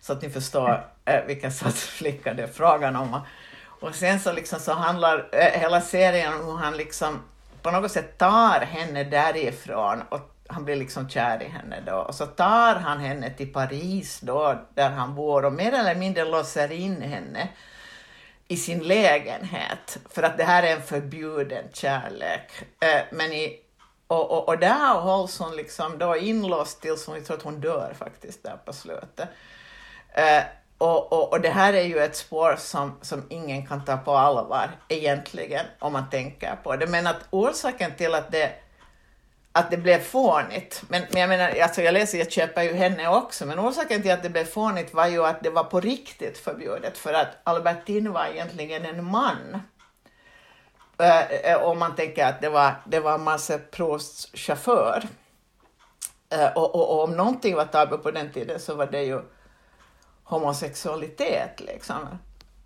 Så 0.00 0.12
att 0.12 0.22
ni 0.22 0.30
förstår 0.30 0.86
eh, 1.04 1.24
vilken 1.26 1.52
sorts 1.52 1.86
flicka 1.98 2.34
det 2.34 2.42
är 2.42 2.46
frågan 2.46 2.96
om. 2.96 3.20
Och 3.62 3.94
sen 3.94 4.20
så, 4.20 4.32
liksom 4.32 4.60
så 4.60 4.72
handlar 4.72 5.28
eh, 5.32 5.60
hela 5.60 5.80
serien 5.80 6.32
om 6.32 6.46
hur 6.46 6.56
han 6.56 6.76
liksom 6.76 7.18
på 7.62 7.70
något 7.70 7.92
sätt 7.92 8.18
tar 8.18 8.60
henne 8.60 9.04
därifrån 9.04 10.02
och 10.08 10.36
han 10.48 10.64
blir 10.64 10.76
liksom 10.76 11.08
kär 11.08 11.42
i 11.42 11.48
henne 11.48 11.82
då. 11.86 11.96
Och 11.96 12.14
så 12.14 12.26
tar 12.26 12.74
han 12.74 13.00
henne 13.00 13.30
till 13.30 13.52
Paris 13.52 14.20
då, 14.20 14.60
där 14.74 14.90
han 14.90 15.14
bor 15.14 15.44
och 15.44 15.52
mer 15.52 15.72
eller 15.72 15.94
mindre 15.94 16.24
låser 16.24 16.72
in 16.72 17.02
henne 17.02 17.48
i 18.50 18.56
sin 18.56 18.78
lägenhet, 18.78 19.98
för 20.10 20.22
att 20.22 20.38
det 20.38 20.44
här 20.44 20.62
är 20.62 20.76
en 20.76 20.82
förbjuden 20.82 21.64
kärlek. 21.72 22.50
Eh, 22.80 23.02
men 23.12 23.32
i, 23.32 23.60
och, 24.06 24.30
och, 24.30 24.48
och 24.48 24.58
där 24.58 24.94
hålls 24.94 25.38
hon 25.38 25.56
liksom 25.56 25.98
då 25.98 26.16
inlåst 26.16 26.80
tills 26.80 27.06
hon 27.06 27.24
tror 27.24 27.36
att 27.36 27.42
hon 27.42 27.60
dör 27.60 27.94
faktiskt 27.98 28.42
där 28.42 28.56
på 28.64 28.72
slutet. 28.72 29.28
Eh, 30.12 30.42
och, 30.78 31.12
och, 31.12 31.32
och 31.32 31.40
det 31.40 31.48
här 31.48 31.72
är 31.72 31.82
ju 31.82 31.98
ett 31.98 32.16
spår 32.16 32.56
som, 32.58 32.98
som 33.02 33.26
ingen 33.28 33.66
kan 33.66 33.84
ta 33.84 33.96
på 33.96 34.12
allvar 34.12 34.70
egentligen, 34.88 35.66
om 35.78 35.92
man 35.92 36.10
tänker 36.10 36.56
på 36.62 36.76
det. 36.76 36.86
Men 36.86 37.06
att 37.06 37.26
orsaken 37.30 37.94
till 37.96 38.14
att 38.14 38.32
det 38.32 38.52
att 39.52 39.70
det 39.70 39.76
blev 39.76 39.98
fånigt. 39.98 40.82
Men, 40.88 41.02
men 41.10 41.20
jag 41.20 41.28
menar, 41.28 41.60
alltså 41.62 41.82
jag 41.82 41.92
läser, 41.92 42.18
jag 42.18 42.32
köper 42.32 42.62
ju 42.62 42.72
henne 42.72 43.08
också, 43.08 43.46
men 43.46 43.58
orsaken 43.58 44.02
till 44.02 44.12
att 44.12 44.22
det 44.22 44.30
blev 44.30 44.44
fånigt 44.44 44.94
var 44.94 45.06
ju 45.06 45.26
att 45.26 45.42
det 45.42 45.50
var 45.50 45.64
på 45.64 45.80
riktigt 45.80 46.38
förbjudet, 46.38 46.98
för 46.98 47.12
att 47.12 47.28
Albertine 47.44 48.10
var 48.10 48.26
egentligen 48.26 48.84
en 48.84 49.04
man. 49.04 49.62
Uh, 51.00 51.62
om 51.62 51.78
man 51.78 51.96
tänker 51.96 52.26
att 52.26 52.40
det 52.40 52.48
var, 52.48 52.74
det 52.84 53.00
var 53.00 53.18
Marcel 53.18 53.60
Prousts 53.60 54.28
chaufför. 54.34 55.08
Eh, 56.32 56.52
och, 56.52 56.74
och, 56.74 56.90
och, 56.90 57.04
om 57.04 57.16
någonting 57.16 57.56
var 57.56 57.64
tabu 57.64 57.98
på 57.98 58.10
den 58.10 58.32
tiden 58.32 58.60
så 58.60 58.74
var 58.74 58.86
det 58.86 59.02
ju 59.02 59.20
homosexualitet. 60.24 61.60
Liksom. 61.60 62.18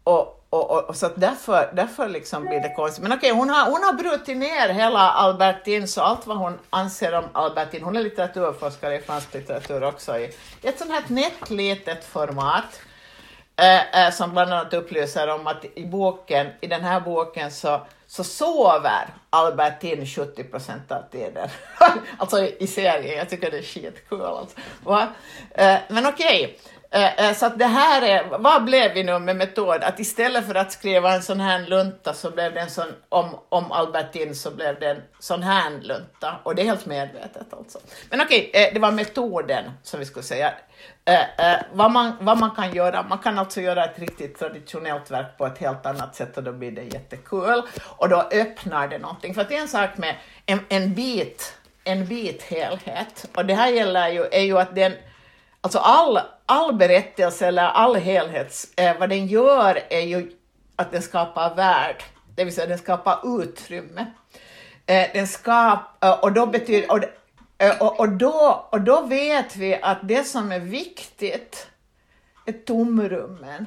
Och, 0.05 0.44
och, 0.55 0.71
och, 0.71 0.89
och, 0.89 0.97
så 0.97 1.11
därför, 1.17 1.71
därför 1.73 2.09
liksom 2.09 2.43
blir 2.43 2.61
det 2.61 2.75
konstigt. 2.75 3.03
Men 3.03 3.13
okej, 3.13 3.31
hon 3.31 3.51
har, 3.51 3.71
hon 3.71 3.83
har 3.83 3.93
brutit 3.93 4.37
ner 4.37 4.69
hela 4.69 5.11
Albertin, 5.11 5.89
så 5.89 6.01
allt 6.01 6.27
vad 6.27 6.37
hon 6.37 6.59
anser 6.71 7.15
om 7.15 7.25
Albertin, 7.33 7.83
hon 7.83 7.97
är 7.97 8.03
litteraturforskare 8.03 8.97
i 8.97 9.01
fransk 9.01 9.35
litteratur 9.35 9.85
också, 9.85 10.19
i 10.19 10.31
ett 10.63 10.79
sånt 10.79 10.91
här 10.91 11.03
nätt 11.09 11.51
litet 11.51 12.05
format. 12.05 12.81
Eh, 13.57 14.07
eh, 14.07 14.13
som 14.13 14.33
bland 14.33 14.53
annat 14.53 14.75
upplyser 14.75 15.29
om 15.29 15.47
att 15.47 15.65
i 15.75 15.87
boken, 15.87 16.47
i 16.61 16.67
den 16.67 16.85
här 16.85 17.01
boken 17.01 17.51
så, 17.51 17.81
så 18.07 18.25
sover 18.25 19.09
Albertin 19.31 20.07
70 20.07 20.45
procent 20.45 20.93
av 20.93 21.03
tiden. 21.13 21.49
alltså 22.19 22.39
i, 22.39 22.57
i 22.61 22.67
serien, 22.67 23.19
jag 23.19 23.29
tycker 23.29 23.51
det 23.51 23.59
är 23.59 23.63
skitkul. 23.63 24.23
Alltså. 24.23 24.57
Eh, 25.51 25.77
men 25.89 26.07
okej. 26.07 26.45
Okay. 26.45 26.74
Eh, 26.95 27.27
eh, 27.27 27.35
så 27.35 27.47
att 27.47 27.59
det 27.59 27.67
här 27.67 28.03
är, 28.03 28.39
vad 28.39 28.65
blev 28.65 28.95
vi 28.95 29.03
nu 29.03 29.19
med 29.19 29.37
metod? 29.37 29.83
Att 29.83 30.01
istället 30.01 30.47
för 30.47 30.55
att 30.55 30.73
skriva 30.73 31.15
en 31.15 31.23
sån 31.23 31.41
här 31.41 31.67
lunta 31.67 32.15
så 32.15 32.31
blev 32.31 32.55
det 32.55 32.61
en 32.61 32.71
sån, 32.71 32.87
om, 33.09 33.39
om 33.49 33.73
Albertin 33.73 34.35
så 34.35 34.51
blev 34.51 34.81
det 34.81 34.91
en 34.91 35.03
sån 35.19 35.43
här 35.43 35.71
lunta. 35.71 36.41
Och 36.43 36.55
det 36.55 36.63
är 36.63 36.67
helt 36.67 36.87
medvetet 36.87 37.53
alltså. 37.53 37.79
Men 38.11 38.21
okej, 38.21 38.51
eh, 38.55 38.75
det 38.75 38.81
var 38.81 38.91
metoden 38.91 39.71
som 39.83 40.01
vi 40.01 40.07
skulle 40.07 40.23
säga. 40.23 40.53
Vad 41.73 41.91
man, 41.91 42.13
vad 42.21 42.39
man 42.39 42.51
kan 42.51 42.75
göra, 42.75 43.03
man 43.03 43.19
kan 43.19 43.39
alltså 43.39 43.61
göra 43.61 43.85
ett 43.85 43.99
riktigt 43.99 44.39
traditionellt 44.39 45.11
verk 45.11 45.39
på 45.39 45.47
ett 45.47 45.59
helt 45.59 45.87
annat 45.87 46.17
sätt 46.17 46.37
och 46.37 46.43
då 46.43 46.53
blir 46.53 46.71
det 46.71 46.83
jättekul. 46.83 47.63
Och 47.97 48.09
då 48.09 48.29
öppnar 48.33 48.89
det 48.89 48.99
någonting. 48.99 49.35
För 49.35 49.41
att 49.41 49.49
det 49.49 49.57
är 49.57 49.63
en 49.63 49.69
sak 49.69 49.97
med 49.97 50.17
en, 50.47 50.61
en 50.69 50.95
bit, 50.95 51.59
en 51.85 52.07
bit 52.07 52.43
helhet. 52.43 53.27
Och 53.35 53.47
det 53.47 53.55
här 53.55 53.69
gäller 53.69 54.09
ju, 54.09 54.25
är 54.33 54.43
ju 54.43 54.59
att 54.59 54.75
den 54.75 54.93
Alltså 55.65 55.79
all, 55.79 56.21
all 56.47 56.75
berättelse 56.75 57.47
eller 57.47 57.63
all 57.63 57.97
helhet, 57.97 58.55
eh, 58.77 58.99
vad 58.99 59.09
den 59.09 59.27
gör 59.27 59.79
är 59.91 60.01
ju 60.01 60.33
att 60.77 60.93
den 60.93 61.03
skapar 61.03 61.55
värld, 61.55 62.03
det 62.37 62.45
vill 62.45 62.55
säga 62.55 62.67
den 62.67 62.79
skapar 62.79 63.43
utrymme. 63.43 64.07
Eh, 64.87 65.07
den 65.15 65.27
skapar, 65.27 66.09
eh, 66.09 66.19
och, 66.19 66.33
då 66.33 66.47
betyder, 66.47 66.93
och, 66.93 66.99
eh, 67.59 67.83
och, 67.83 68.01
och, 68.01 68.09
då, 68.09 68.69
och 68.71 68.81
då 68.81 69.01
vet 69.01 69.57
vi 69.57 69.79
att 69.83 69.99
det 70.03 70.25
som 70.25 70.53
är 70.53 70.61
viktigt 70.61 71.71
är 72.47 72.53
tomrummen, 72.53 73.67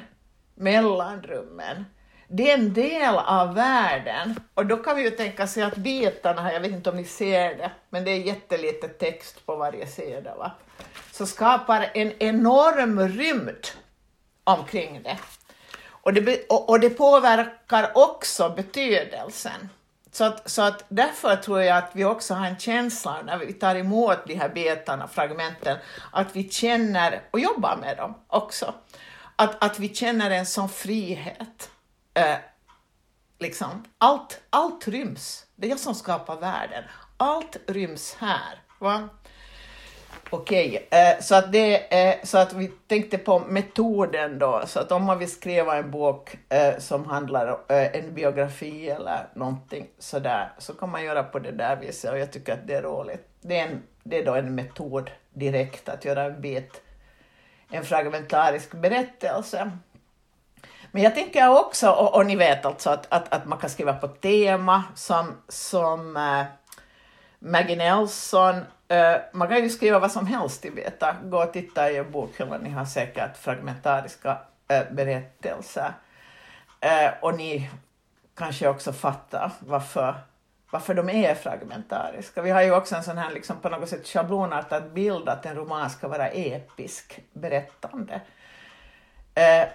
mellanrummen. 0.55 1.85
Det 2.27 2.51
är 2.51 2.57
en 2.57 2.73
del 2.73 3.15
av 3.15 3.53
världen. 3.55 4.39
Och 4.53 4.65
då 4.65 4.77
kan 4.77 4.95
vi 4.95 5.03
ju 5.03 5.09
tänka 5.09 5.47
sig 5.47 5.63
att 5.63 5.75
bitarna 5.75 6.41
här, 6.41 6.53
jag 6.53 6.59
vet 6.59 6.71
inte 6.71 6.89
om 6.89 6.97
ni 6.97 7.05
ser 7.05 7.55
det, 7.55 7.71
men 7.89 8.03
det 8.03 8.11
är 8.11 8.19
jättelite 8.19 8.87
text 8.87 9.45
på 9.45 9.55
varje 9.55 9.87
sida. 9.87 10.35
Va? 10.35 10.51
Så 11.17 11.25
skapar 11.25 11.91
en 11.93 12.11
enorm 12.19 12.99
rymd 12.99 13.67
omkring 14.43 15.03
det. 15.03 15.17
Och 15.89 16.13
det, 16.13 16.45
och, 16.49 16.69
och 16.69 16.79
det 16.79 16.89
påverkar 16.89 17.91
också 17.95 18.49
betydelsen. 18.49 19.69
Så 20.11 20.23
att, 20.23 20.49
så 20.49 20.61
att 20.61 20.83
därför 20.89 21.35
tror 21.35 21.61
jag 21.61 21.77
att 21.77 21.91
vi 21.93 22.05
också 22.05 22.33
har 22.33 22.47
en 22.47 22.59
känsla 22.59 23.21
när 23.21 23.37
vi 23.37 23.53
tar 23.53 23.75
emot 23.75 24.17
de 24.27 24.35
här 24.35 24.49
betarna, 24.49 25.07
fragmenten, 25.07 25.77
att 26.11 26.35
vi 26.35 26.49
känner, 26.49 27.21
och 27.31 27.39
jobbar 27.39 27.77
med 27.77 27.97
dem 27.97 28.13
också, 28.27 28.73
att, 29.35 29.63
att 29.63 29.79
vi 29.79 29.95
känner 29.95 30.31
en 30.31 30.45
sån 30.45 30.69
frihet. 30.69 31.69
Eh, 32.13 32.37
liksom. 33.39 33.85
allt, 33.97 34.41
allt 34.49 34.87
ryms, 34.87 35.45
det 35.55 35.67
är 35.67 35.69
jag 35.69 35.79
som 35.79 35.95
skapar 35.95 36.35
världen. 36.35 36.83
Allt 37.17 37.57
ryms 37.67 38.15
här. 38.19 38.61
Va? 38.79 39.09
Okej, 40.29 40.87
okay. 40.87 41.21
så, 41.21 41.35
att 41.35 41.51
det, 41.51 41.93
eh, 42.07 42.15
så 42.23 42.37
att 42.37 42.53
vi 42.53 42.67
tänkte 42.67 43.17
på 43.17 43.39
metoden 43.39 44.39
då, 44.39 44.63
så 44.65 44.79
att 44.79 44.91
om 44.91 45.03
man 45.03 45.19
vill 45.19 45.31
skriva 45.31 45.77
en 45.77 45.91
bok 45.91 46.37
eh, 46.49 46.77
som 46.77 47.05
handlar 47.05 47.47
om 47.47 47.59
en 47.67 48.13
biografi 48.13 48.89
eller 48.89 49.27
någonting 49.33 49.87
sådär, 49.99 50.51
så 50.57 50.73
kan 50.73 50.89
man 50.89 51.03
göra 51.03 51.23
på 51.23 51.39
det 51.39 51.51
där 51.51 51.75
viset 51.75 52.11
och 52.11 52.19
jag 52.19 52.31
tycker 52.31 52.53
att 52.53 52.67
det 52.67 52.73
är 52.73 52.81
roligt. 52.81 53.27
Det 53.41 53.59
är, 53.59 53.67
en, 53.67 53.83
det 54.03 54.17
är 54.17 54.25
då 54.25 54.35
en 54.35 54.55
metod 54.55 55.11
direkt 55.33 55.89
att 55.89 56.05
göra 56.05 56.23
en 56.23 56.41
bit, 56.41 56.81
en 57.71 57.85
fragmentarisk 57.85 58.71
berättelse. 58.71 59.71
Men 60.91 61.03
jag 61.03 61.15
tänker 61.15 61.49
också, 61.49 61.89
och, 61.89 62.15
och 62.15 62.25
ni 62.25 62.35
vet 62.35 62.65
alltså 62.65 62.89
att, 62.89 63.07
att, 63.09 63.33
att 63.33 63.45
man 63.45 63.59
kan 63.59 63.69
skriva 63.69 63.93
på 63.93 64.07
tema 64.07 64.83
som, 64.95 65.41
som 65.47 66.17
äh, 66.17 66.45
Maggie 67.39 67.75
Nelson 67.75 68.55
Uh, 68.91 69.17
man 69.31 69.47
kan 69.47 69.63
ju 69.63 69.69
skriva 69.69 69.99
vad 69.99 70.11
som 70.11 70.27
helst 70.27 70.65
i 70.65 70.71
beta. 70.71 71.15
Gå 71.23 71.43
och 71.43 71.53
titta 71.53 71.91
i 71.91 71.97
en 71.97 72.11
bokhylla, 72.11 72.57
ni 72.57 72.69
har 72.69 72.85
säkert 72.85 73.37
fragmentariska 73.37 74.37
uh, 74.73 74.93
berättelser. 74.93 75.93
Uh, 76.85 77.13
och 77.21 77.37
ni 77.37 77.69
kanske 78.35 78.67
också 78.67 78.93
fattar 78.93 79.51
varför, 79.59 80.15
varför 80.71 80.93
de 80.93 81.09
är 81.09 81.35
fragmentariska. 81.35 82.41
Vi 82.41 82.49
har 82.49 82.61
ju 82.61 82.75
också 82.75 82.95
en 82.95 83.03
sån 83.03 83.17
här 83.17 83.31
liksom 83.31 83.59
på 83.59 83.69
något 83.69 83.89
sätt 83.89 84.07
schablonartad 84.07 84.93
bild 84.93 85.29
att 85.29 85.45
en 85.45 85.55
roman 85.55 85.89
ska 85.89 86.07
vara 86.07 86.27
episk 86.27 87.19
berättande. 87.33 88.21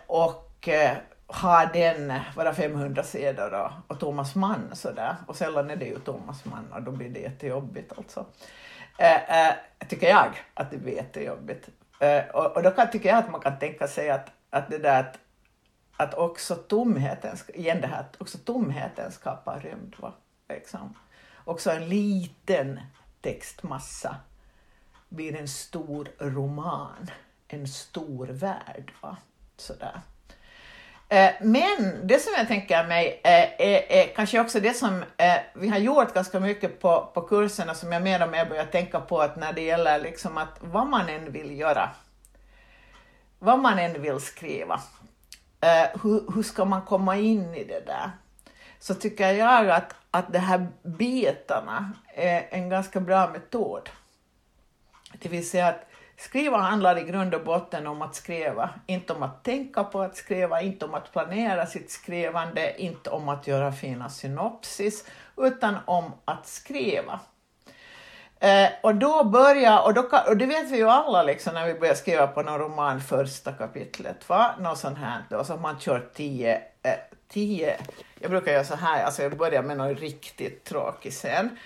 och 0.07 0.69
ha 1.35 1.71
den, 1.73 2.13
våra 2.37 2.55
500 2.55 3.03
sidor 3.03 3.55
och, 3.55 3.71
och 3.87 4.01
Thomas 4.01 4.35
Mann 4.35 4.71
sådär. 4.73 5.17
Och 5.27 5.37
sällan 5.37 5.71
är 5.71 5.77
det 5.77 5.87
ju 5.87 5.99
Thomas 5.99 6.45
Mann 6.45 6.73
och 6.73 6.83
då 6.83 6.91
blir 6.91 7.09
det 7.09 7.21
jättejobbigt 7.21 7.93
alltså 7.99 8.27
Eh, 8.99 9.49
eh, 9.49 9.55
tycker 9.89 10.09
jag 10.09 10.39
att 10.55 10.71
det 10.71 10.79
blir 10.79 10.93
jättejobbigt. 10.93 11.69
Eh, 12.01 12.25
och, 12.25 12.57
och 12.57 12.63
då 12.63 12.71
kan, 12.71 12.91
tycker 12.91 13.09
jag 13.09 13.19
att 13.19 13.31
man 13.31 13.41
kan 13.41 13.59
tänka 13.59 13.89
sig 13.89 14.11
att, 14.11 14.31
att 14.51 14.71
det 14.71 14.79
där 14.79 15.01
att, 15.01 15.19
att 15.97 16.15
också 16.15 16.55
tomheten, 16.55 17.37
igen 17.55 17.81
det 17.81 17.87
här, 17.87 18.01
att 18.01 18.21
också 18.21 18.39
tomheten 18.39 19.13
skapar 19.13 19.61
rymd. 19.61 19.95
Va? 19.99 20.13
Liksom. 20.49 20.95
Också 21.45 21.71
en 21.71 21.89
liten 21.89 22.81
textmassa 23.21 24.17
blir 25.09 25.37
en 25.37 25.49
stor 25.49 26.09
roman, 26.19 27.11
en 27.49 27.69
stor 27.69 28.27
värld. 28.27 28.93
Va? 29.01 29.17
Sådär. 29.57 30.01
Eh, 31.13 31.31
men 31.41 32.01
det 32.07 32.19
som 32.19 32.33
jag 32.37 32.49
tänker 32.49 32.85
mig 32.85 33.21
är, 33.25 33.55
är, 33.59 33.93
är 33.93 34.07
kanske 34.15 34.41
också 34.41 34.61
det 34.61 34.75
som 34.75 35.05
eh, 35.17 35.37
vi 35.55 35.69
har 35.69 35.79
gjort 35.79 36.15
ganska 36.15 36.41
mycket 36.41 36.81
på, 36.81 37.11
på 37.15 37.21
kurserna 37.21 37.75
som 37.75 37.93
jag 37.93 38.03
mer 38.03 38.23
och 38.23 38.31
mer 38.31 38.47
börjar 38.47 38.65
tänka 38.65 39.01
på 39.01 39.21
att 39.21 39.37
när 39.37 39.53
det 39.53 39.61
gäller 39.61 39.99
liksom 40.01 40.39
att 40.39 40.59
vad 40.61 40.87
man 40.87 41.09
än 41.09 41.33
vill 41.33 41.59
göra, 41.59 41.91
vad 43.39 43.59
man 43.59 43.79
än 43.79 44.03
vill 44.03 44.21
skriva, 44.21 44.81
hur, 46.03 46.35
hur 46.35 46.43
ska 46.43 46.65
man 46.65 46.83
komma 46.83 47.17
in 47.17 47.55
i 47.55 47.65
det 47.65 47.87
där? 47.87 48.11
Så 48.79 48.95
tycker 48.95 49.33
jag 49.33 49.71
att, 49.71 49.95
att 50.11 50.33
de 50.33 50.39
här 50.39 50.67
bitarna 50.83 51.93
är 52.15 52.47
en 52.51 52.69
ganska 52.69 53.01
bra 53.01 53.29
metod. 53.29 53.91
Det 55.13 55.29
vill 55.29 55.51
säga 55.51 55.69
att 55.69 55.87
skriva 56.23 56.59
handlar 56.59 56.99
i 56.99 57.03
grund 57.03 57.35
och 57.35 57.45
botten 57.45 57.87
om 57.87 58.03
att 58.03 58.15
skriva, 58.15 58.71
inte 58.87 59.13
om 59.13 59.23
att 59.23 59.45
tänka 59.45 59.85
på 59.85 60.01
att 60.01 60.17
skriva, 60.17 60.61
inte 60.61 60.85
om 60.85 60.95
att 60.95 61.13
planera 61.13 61.67
sitt 61.67 61.91
skrivande, 61.91 62.83
inte 62.83 63.11
om 63.11 63.29
att 63.29 63.47
göra 63.47 63.73
fina 63.73 64.09
synopsis, 64.09 65.05
utan 65.37 65.77
om 65.85 66.13
att 66.25 66.47
skriva. 66.47 67.21
Eh, 68.41 68.69
och 68.83 68.95
då 68.95 69.25
börjar, 69.25 69.85
och, 69.85 69.95
då, 69.95 70.09
och 70.29 70.37
det 70.37 70.47
vet 70.47 70.71
vi 70.71 70.77
ju 70.77 70.89
alla 70.89 71.23
liksom 71.23 71.55
när 71.55 71.67
vi 71.67 71.75
börjar 71.75 71.95
skriva 71.95 72.27
på 72.27 72.43
någon 72.43 72.59
roman 72.59 73.01
första 73.01 73.53
kapitlet, 73.53 74.29
va? 74.29 74.55
något 74.59 74.79
sånt 74.79 74.99
här 74.99 75.25
då, 75.31 75.45
så 75.45 75.57
man 75.57 75.81
kör 75.81 76.09
tio, 76.15 76.55
eh, 76.83 76.93
tio, 77.29 77.77
jag 78.19 78.31
brukar 78.31 78.53
göra 78.53 78.65
så 78.65 78.77
här, 78.77 79.05
alltså 79.05 79.23
jag 79.23 79.37
börjar 79.37 79.63
med 79.63 79.77
något 79.77 80.01
riktigt 80.01 80.65
tråkigt 80.65 81.15
sen, 81.15 81.59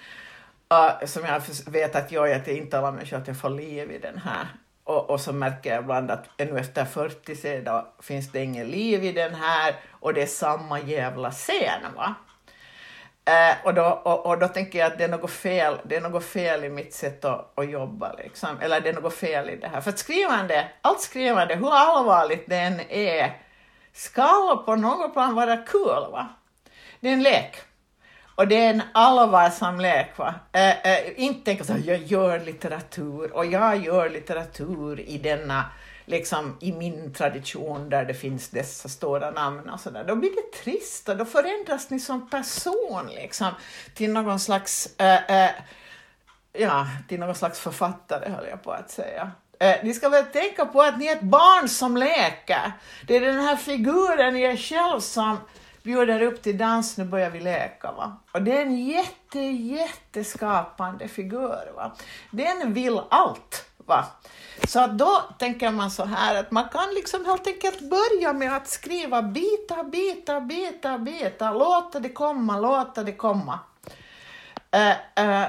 uh, 0.73 1.07
som 1.07 1.25
jag 1.25 1.43
vet 1.67 1.97
att 1.97 2.13
jag, 2.13 2.33
att 2.33 2.47
jag 2.47 2.57
intalar 2.57 2.93
mig 2.93 3.07
själv 3.07 3.23
att 3.23 3.29
jag 3.29 3.41
får 3.41 3.51
liv 3.51 3.91
i 3.91 3.99
den 3.99 4.19
här. 4.19 4.47
Och, 4.85 5.11
och 5.11 5.21
så 5.21 5.33
märker 5.33 5.71
jag 5.71 5.83
ibland 5.83 6.11
att 6.11 6.25
ännu 6.37 6.59
efter 6.59 6.85
40 6.85 7.37
sedan 7.37 7.85
finns 8.03 8.33
det 8.33 8.45
inget 8.45 8.67
liv 8.67 9.05
i 9.05 9.13
den 9.13 9.35
här 9.35 9.75
och 9.91 10.15
det 10.15 10.23
är 10.23 10.27
samma 10.27 10.81
jävla 10.81 11.31
scen. 11.31 11.83
Va? 11.97 12.15
Uh, 13.31 13.67
och, 13.67 13.75
då, 13.75 13.85
och, 13.85 14.27
och, 14.27 14.39
då 14.39 14.49
tänker 14.49 14.79
jag 14.79 14.93
att 14.93 14.99
det 14.99 15.05
är 15.05 15.09
något 15.09 15.31
fel, 15.31 15.79
det 15.85 15.97
är 15.97 16.01
något 16.01 16.25
fel 16.25 16.65
i 16.65 16.69
mitt 16.69 16.95
sätt 16.95 17.25
att, 17.25 17.59
att 17.59 17.71
jobba, 17.71 18.13
liksom. 18.13 18.61
eller 18.61 18.81
det 18.81 18.89
är 18.89 18.93
något 18.93 19.15
fel 19.15 19.51
i 19.51 19.57
det 19.57 19.69
här. 19.69 19.81
För 19.81 19.91
att 19.91 19.99
skrivande, 19.99 20.69
allt 20.83 21.01
skrivande, 21.01 21.55
hur 21.55 21.75
allvarligt 21.75 22.45
det 22.47 22.57
än 22.57 22.81
är, 22.89 23.41
ska 23.93 24.63
på 24.67 24.77
något 24.77 25.13
plan 25.13 25.35
vara 25.35 25.57
kul. 25.57 26.11
Va? 26.13 26.29
Det 27.01 27.09
är 27.09 27.13
en 27.13 27.23
lek. 27.23 27.57
Och 28.37 28.49
det 28.49 28.65
är 28.65 28.71
en 28.71 28.83
allvarsam 28.93 29.81
lek. 29.81 30.19
Va? 30.19 30.35
Äh, 30.53 30.93
äh, 30.93 31.21
inte 31.21 31.45
tänka 31.45 31.65
så 31.65 31.75
jag 31.85 32.03
gör 32.03 32.41
litteratur 32.41 33.33
och 33.33 33.47
jag 33.47 33.85
gör 33.85 34.11
litteratur 34.11 35.01
i 35.01 35.19
denna, 35.19 35.65
liksom 36.05 36.57
i 36.61 36.73
min 36.73 37.13
tradition 37.13 37.89
där 37.89 38.05
det 38.05 38.15
finns 38.15 38.49
dessa 38.49 38.89
stora 38.89 39.31
namn 39.31 39.71
och 39.71 39.81
sådär. 39.81 40.05
Då 40.05 40.17
blir 40.17 40.31
det 40.31 40.59
trist 40.63 41.09
och 41.09 41.17
då 41.17 41.25
förändras 41.25 41.91
ni 41.91 42.01
som 42.01 42.29
person 42.29 43.11
liksom 43.15 43.51
till 43.95 44.13
någon 44.13 44.41
slags, 44.41 45.01
äh, 45.01 45.51
ja, 46.53 46.87
till 47.09 47.21
någon 47.21 47.35
slags 47.35 47.61
författare 47.61 48.31
höll 48.31 48.47
jag 48.51 48.63
på 48.63 48.73
att 48.73 48.91
säga. 48.91 49.31
ni 49.83 49.95
ska 49.95 50.09
väl 50.09 50.25
tänka 50.25 50.67
på 50.67 50.83
att 50.83 50.99
ni 50.99 51.07
är 51.07 51.17
ett 51.17 51.23
barn 51.23 51.69
som 51.69 51.97
leker. 51.97 52.73
Det 53.07 53.17
är 53.17 53.21
den 53.21 53.41
här 53.41 53.57
figuren 53.57 54.37
i 54.37 54.43
er 54.43 54.57
själv 54.57 55.01
som 55.01 55.39
bjuder 55.87 56.23
upp 56.23 56.43
till 56.43 56.59
dans, 56.59 56.97
nu 56.99 57.05
börjar 57.05 57.31
vi 57.31 57.41
leka. 57.41 57.93
Va? 57.93 58.17
Och 58.33 58.43
det 58.43 58.57
är 58.57 58.63
en 58.63 58.87
jätte, 58.87 59.41
jätteskapande 59.41 61.09
figur. 61.09 61.73
Va? 61.75 61.93
Den 62.31 62.73
vill 62.73 63.01
allt. 63.11 63.65
Va? 63.77 64.05
Så 64.69 64.87
då 64.87 65.23
tänker 65.39 65.71
man 65.71 65.91
så 65.91 66.05
här 66.05 66.41
att 66.41 66.51
man 66.51 66.69
kan 66.69 66.89
liksom 66.95 67.25
helt 67.25 67.47
enkelt 67.47 67.81
börja 67.81 68.33
med 68.33 68.57
att 68.57 68.69
skriva 68.69 69.23
bita, 69.23 69.85
bita, 69.85 70.41
bita, 70.41 70.99
bita, 70.99 71.53
låta 71.53 72.01
det 72.01 72.09
komma, 72.09 72.59
låta 72.59 73.03
det 73.03 73.13
komma. 73.13 73.59
Uh, 74.77 75.25
uh, 75.25 75.47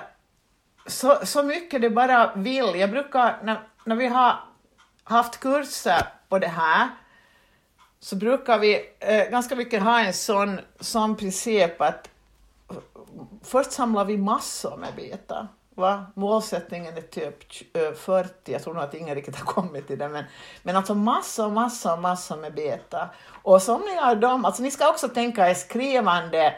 så, 0.86 1.19
så 1.23 1.43
mycket 1.43 1.82
det 1.82 1.89
bara 1.89 2.32
vill. 2.36 2.76
Jag 2.76 2.91
brukar, 2.91 3.39
när, 3.43 3.60
när 3.84 3.95
vi 3.95 4.08
har 4.08 4.36
haft 5.04 5.39
kurser 5.39 6.08
på 6.30 6.39
det 6.39 6.47
här, 6.47 6.89
så 7.99 8.15
brukar 8.15 8.60
vi 8.60 8.86
eh, 8.99 9.29
ganska 9.29 9.55
mycket 9.55 9.83
ha 9.83 9.99
en 9.99 10.13
sån, 10.13 10.60
sån 10.79 11.15
princip 11.15 11.81
att 11.81 12.10
först 13.43 13.71
samlar 13.71 14.05
vi 14.05 14.17
massor 14.17 14.77
med 14.77 14.95
bitar. 14.95 15.47
Va? 15.75 16.05
Målsättningen 16.13 16.97
är 16.97 17.01
typ 17.01 17.53
40, 17.97 18.29
eh, 18.45 18.53
jag 18.53 18.63
tror 18.63 18.73
nog 18.73 18.83
att 18.83 18.93
ingen 18.93 19.15
riktigt 19.15 19.36
har 19.36 19.45
kommit 19.53 19.88
till 19.88 19.99
det, 19.99 20.10
men, 20.10 20.23
men 20.63 20.75
alltså 20.75 20.93
massor, 20.93 21.49
massor, 21.49 21.97
massor 21.97 22.38
med 22.38 22.53
bitar. 22.53 23.10
Och 23.29 23.62
somliga 23.62 24.01
av 24.01 24.19
dem, 24.19 24.45
alltså 24.45 24.63
ni 24.63 24.71
ska 24.71 24.89
också 24.89 25.07
tänka 25.07 25.49
er 25.49 25.53
skrivande 25.53 26.55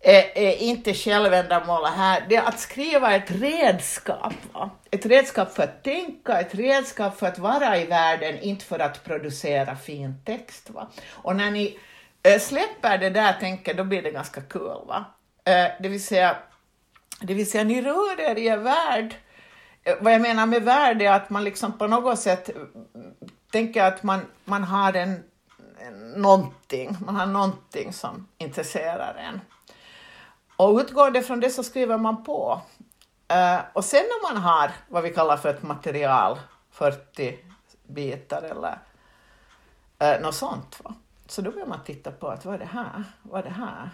är, 0.00 0.38
är 0.38 0.56
inte 0.56 0.94
självändamål 0.94 1.84
här. 1.84 2.26
Det 2.28 2.36
är 2.36 2.42
att 2.42 2.60
skriva 2.60 3.14
ett 3.14 3.30
redskap. 3.30 4.34
Va? 4.52 4.70
Ett 4.90 5.06
redskap 5.06 5.54
för 5.54 5.62
att 5.62 5.84
tänka, 5.84 6.40
ett 6.40 6.54
redskap 6.54 7.18
för 7.18 7.26
att 7.26 7.38
vara 7.38 7.78
i 7.78 7.86
världen, 7.86 8.38
inte 8.40 8.64
för 8.64 8.78
att 8.78 9.04
producera 9.04 9.76
fin 9.76 10.14
text. 10.24 10.70
Va? 10.70 10.88
Och 11.10 11.36
när 11.36 11.50
ni 11.50 11.78
eh, 12.22 12.40
släpper 12.40 12.98
det 12.98 13.10
där 13.10 13.32
tänket, 13.32 13.76
då 13.76 13.84
blir 13.84 14.02
det 14.02 14.10
ganska 14.10 14.40
kul. 14.40 14.60
Cool, 14.60 14.86
va? 14.86 15.04
Eh, 15.44 15.66
det, 15.80 15.88
vill 15.88 16.04
säga, 16.04 16.36
det 17.20 17.34
vill 17.34 17.50
säga, 17.50 17.64
ni 17.64 17.82
rör 17.82 18.20
er 18.20 18.38
i 18.38 18.46
er 18.46 18.56
värld. 18.56 19.14
Eh, 19.84 19.94
vad 20.00 20.12
jag 20.12 20.20
menar 20.20 20.46
med 20.46 20.62
värld 20.62 21.02
är 21.02 21.12
att 21.12 21.30
man 21.30 21.44
liksom 21.44 21.78
på 21.78 21.86
något 21.86 22.18
sätt 22.18 22.48
mm, 22.48 22.66
tänker 23.52 23.84
att 23.84 24.02
man, 24.02 24.20
man 24.44 24.64
har 24.64 24.92
en, 24.92 25.22
någonting, 26.16 26.96
man 27.06 27.16
har 27.16 27.26
någonting 27.26 27.92
som 27.92 28.28
intresserar 28.38 29.14
en. 29.14 29.40
Och 30.58 30.78
utgående 30.78 31.22
från 31.22 31.40
det 31.40 31.50
så 31.50 31.62
skriver 31.62 31.98
man 31.98 32.24
på. 32.24 32.60
Uh, 33.32 33.60
och 33.72 33.84
sen 33.84 34.02
när 34.02 34.32
man 34.32 34.42
har 34.42 34.70
vad 34.88 35.02
vi 35.02 35.10
kallar 35.10 35.36
för 35.36 35.48
ett 35.48 35.62
material, 35.62 36.38
40 36.70 37.38
bitar 37.86 38.42
eller 38.42 38.78
uh, 40.02 40.22
något 40.22 40.34
sånt, 40.34 40.80
va? 40.84 40.94
så 41.26 41.42
då 41.42 41.50
börjar 41.50 41.66
man 41.66 41.84
titta 41.84 42.10
på 42.10 42.28
att 42.28 42.44
vad 42.44 42.54
är 42.54 42.58
det 42.58 42.64
här? 42.64 43.04
Vad 43.22 43.40
är 43.40 43.44
det 43.44 43.54
här? 43.54 43.90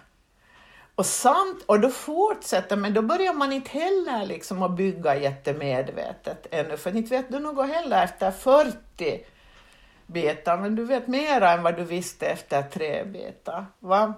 Och, 0.95 1.07
samt, 1.07 1.63
och 1.67 1.81
då 1.81 1.91
fortsätter 1.91 2.77
men 2.77 2.95
då 2.95 3.03
börjar 3.03 3.33
man 3.33 3.53
inte 3.53 3.71
heller 3.71 4.27
liksom 4.27 4.63
att 4.63 4.77
bygga 4.77 5.17
jättemedvetet 5.17 6.47
ännu, 6.51 6.77
för 6.77 6.97
inte 6.97 7.17
vet 7.17 7.33
du 7.33 7.39
något 7.39 7.69
heller 7.69 8.05
efter 8.05 8.31
40 8.31 9.27
bitar, 10.07 10.57
men 10.57 10.77
du 10.77 10.85
vet 10.85 11.07
mera 11.09 11.53
än 11.53 11.63
vad 11.63 11.77
du 11.77 11.85
visste 11.85 12.27
efter 12.27 12.63
tre 12.63 13.05
bitar. 13.05 13.67
Va? 13.79 14.15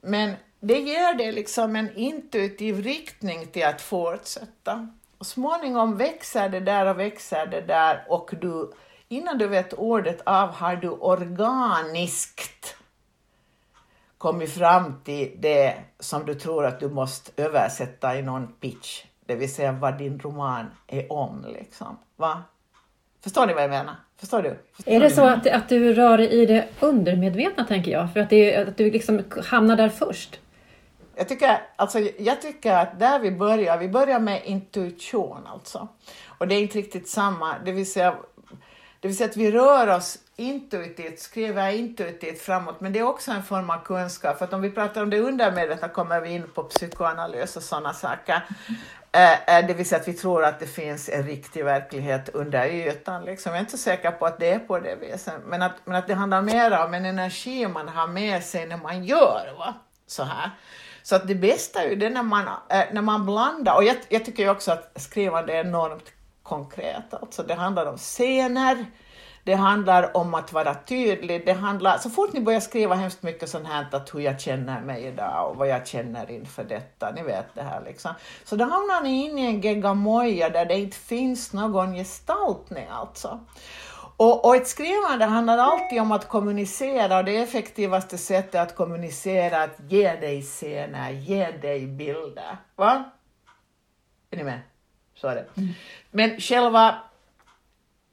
Men 0.00 0.34
det 0.64 0.78
ger 0.78 1.14
dig 1.14 1.32
liksom 1.32 1.76
en 1.76 1.96
intuitiv 1.96 2.82
riktning 2.82 3.46
till 3.46 3.64
att 3.64 3.80
fortsätta. 3.80 4.88
Och 5.18 5.26
småningom 5.26 5.96
växer 5.96 6.48
det 6.48 6.60
där 6.60 6.86
och 6.86 6.98
växer 6.98 7.46
det 7.46 7.60
där 7.60 8.04
och 8.08 8.30
du, 8.40 8.72
innan 9.08 9.38
du 9.38 9.46
vet 9.46 9.72
ordet 9.72 10.20
av 10.26 10.48
har 10.48 10.76
du 10.76 10.88
organiskt 10.88 12.76
kommit 14.18 14.52
fram 14.54 15.00
till 15.04 15.36
det 15.38 15.74
som 15.98 16.26
du 16.26 16.34
tror 16.34 16.66
att 16.66 16.80
du 16.80 16.88
måste 16.88 17.42
översätta 17.42 18.18
i 18.18 18.22
någon 18.22 18.52
pitch, 18.52 19.04
det 19.26 19.34
vill 19.34 19.54
säga 19.54 19.72
vad 19.72 19.98
din 19.98 20.18
roman 20.18 20.66
är 20.86 21.12
om. 21.12 21.46
Liksom. 21.48 21.98
Va? 22.16 22.42
Förstår 23.20 23.46
ni 23.46 23.54
vad 23.54 23.62
jag 23.62 23.70
menar? 23.70 23.94
Förstår 24.16 24.42
du? 24.42 24.58
Förstår 24.72 24.92
är 24.92 25.00
det 25.00 25.10
så 25.10 25.26
att, 25.26 25.46
att 25.46 25.68
du 25.68 25.94
rör 25.94 26.18
dig 26.18 26.28
i 26.28 26.46
det 26.46 26.68
undermedvetna, 26.80 27.64
tänker 27.64 27.90
jag? 27.90 28.12
För 28.12 28.20
att, 28.20 28.30
det, 28.30 28.56
att 28.56 28.76
du 28.76 28.90
liksom 28.90 29.22
hamnar 29.44 29.76
där 29.76 29.88
först? 29.88 30.38
Jag 31.14 31.28
tycker, 31.28 31.62
alltså, 31.76 31.98
jag 32.18 32.42
tycker 32.42 32.72
att 32.72 32.98
där 32.98 33.18
vi 33.18 33.30
börjar, 33.30 33.78
vi 33.78 33.88
börjar 33.88 34.18
med 34.18 34.42
intuition 34.44 35.46
alltså. 35.46 35.88
Och 36.26 36.48
det 36.48 36.54
är 36.54 36.62
inte 36.62 36.78
riktigt 36.78 37.08
samma, 37.08 37.58
det 37.64 37.72
vill 37.72 37.92
säga, 37.92 38.14
det 39.00 39.08
vill 39.08 39.16
säga 39.16 39.30
att 39.30 39.36
vi 39.36 39.50
rör 39.50 39.96
oss 39.96 40.18
intuitivt, 40.36 41.18
skriver 41.18 41.70
intuitivt 41.70 42.42
framåt, 42.42 42.80
men 42.80 42.92
det 42.92 42.98
är 42.98 43.02
också 43.02 43.30
en 43.30 43.42
form 43.42 43.70
av 43.70 43.84
kunskap. 43.84 44.38
För 44.38 44.44
att 44.44 44.52
om 44.52 44.62
vi 44.62 44.70
pratar 44.70 45.02
om 45.02 45.10
det 45.10 45.20
undermedvetna 45.20 45.88
kommer 45.88 46.20
vi 46.20 46.30
in 46.30 46.50
på 46.54 46.62
psykoanalys 46.62 47.56
och 47.56 47.62
sådana 47.62 47.92
saker. 47.92 48.42
Eh, 49.12 49.58
eh, 49.58 49.66
det 49.66 49.74
vill 49.74 49.88
säga 49.88 50.00
att 50.00 50.08
vi 50.08 50.12
tror 50.12 50.44
att 50.44 50.60
det 50.60 50.66
finns 50.66 51.08
en 51.08 51.22
riktig 51.22 51.64
verklighet 51.64 52.28
under 52.28 52.66
ytan. 52.66 53.24
Liksom. 53.24 53.50
Jag 53.50 53.56
är 53.56 53.60
inte 53.60 53.72
så 53.72 53.78
säker 53.78 54.10
på 54.10 54.26
att 54.26 54.38
det 54.38 54.50
är 54.50 54.58
på 54.58 54.78
det 54.78 54.96
viset, 54.96 55.34
men 55.46 55.62
att, 55.62 55.72
men 55.84 55.96
att 55.96 56.06
det 56.06 56.14
handlar 56.14 56.42
mer 56.42 56.84
om 56.84 56.94
en 56.94 57.04
energi 57.04 57.68
man 57.68 57.88
har 57.88 58.06
med 58.06 58.44
sig 58.44 58.66
när 58.66 58.76
man 58.76 59.04
gör 59.04 59.54
va? 59.58 59.74
så 60.12 60.22
här. 60.22 60.50
Så 61.02 61.16
att 61.16 61.28
det 61.28 61.34
bästa 61.34 61.82
är 61.82 61.88
ju 61.88 61.96
det 61.96 62.10
när 62.10 62.22
man, 62.22 62.48
eh, 62.68 62.84
när 62.92 63.02
man 63.02 63.26
blandar, 63.26 63.76
och 63.76 63.84
jag, 63.84 63.96
jag 64.08 64.24
tycker 64.24 64.42
ju 64.42 64.50
också 64.50 64.72
att 64.72 64.92
skrivande 64.96 65.52
är 65.52 65.64
enormt 65.64 66.12
konkret, 66.42 67.14
alltså 67.14 67.42
det 67.42 67.54
handlar 67.54 67.86
om 67.86 67.96
scener, 67.96 68.86
det 69.44 69.54
handlar 69.54 70.16
om 70.16 70.34
att 70.34 70.52
vara 70.52 70.74
tydlig, 70.74 71.46
det 71.46 71.52
handlar, 71.52 71.98
så 71.98 72.10
fort 72.10 72.32
ni 72.32 72.40
börjar 72.40 72.60
skriva 72.60 72.94
hemskt 72.94 73.22
mycket 73.22 73.48
sånt 73.48 73.68
här, 73.68 73.86
att 73.92 74.14
hur 74.14 74.20
jag 74.20 74.40
känner 74.40 74.80
mig 74.80 75.04
idag 75.04 75.50
och 75.50 75.56
vad 75.56 75.68
jag 75.68 75.86
känner 75.86 76.30
inför 76.30 76.64
detta, 76.64 77.10
ni 77.10 77.22
vet 77.22 77.54
det 77.54 77.62
här 77.62 77.82
liksom. 77.84 78.10
Så 78.44 78.56
då 78.56 78.64
hamnar 78.64 79.02
ni 79.02 79.24
in 79.24 79.38
i 79.38 79.46
en 79.46 79.60
geggamoja 79.60 80.48
där 80.48 80.64
det 80.64 80.78
inte 80.78 80.96
finns 80.96 81.52
någon 81.52 81.94
gestaltning 81.94 82.86
alltså. 82.90 83.40
Och, 84.22 84.44
och 84.44 84.56
ett 84.56 84.68
skrivande 84.68 85.24
handlar 85.24 85.58
alltid 85.58 86.00
om 86.00 86.12
att 86.12 86.28
kommunicera 86.28 87.18
och 87.18 87.24
det 87.24 87.36
effektivaste 87.36 88.18
sättet 88.18 88.54
att 88.54 88.76
kommunicera 88.76 89.56
är 89.56 89.64
att 89.64 89.80
ge 89.88 90.14
dig 90.14 90.42
scener, 90.42 91.10
ge 91.10 91.50
dig 91.50 91.86
bilder. 91.86 92.56
Va? 92.76 93.10
Är 94.30 94.36
ni 94.36 94.44
med? 94.44 94.60
Så 95.14 95.28
är 95.28 95.34
det. 95.34 95.46
Mm. 95.56 95.74
Men 96.10 96.40
själva, 96.40 96.98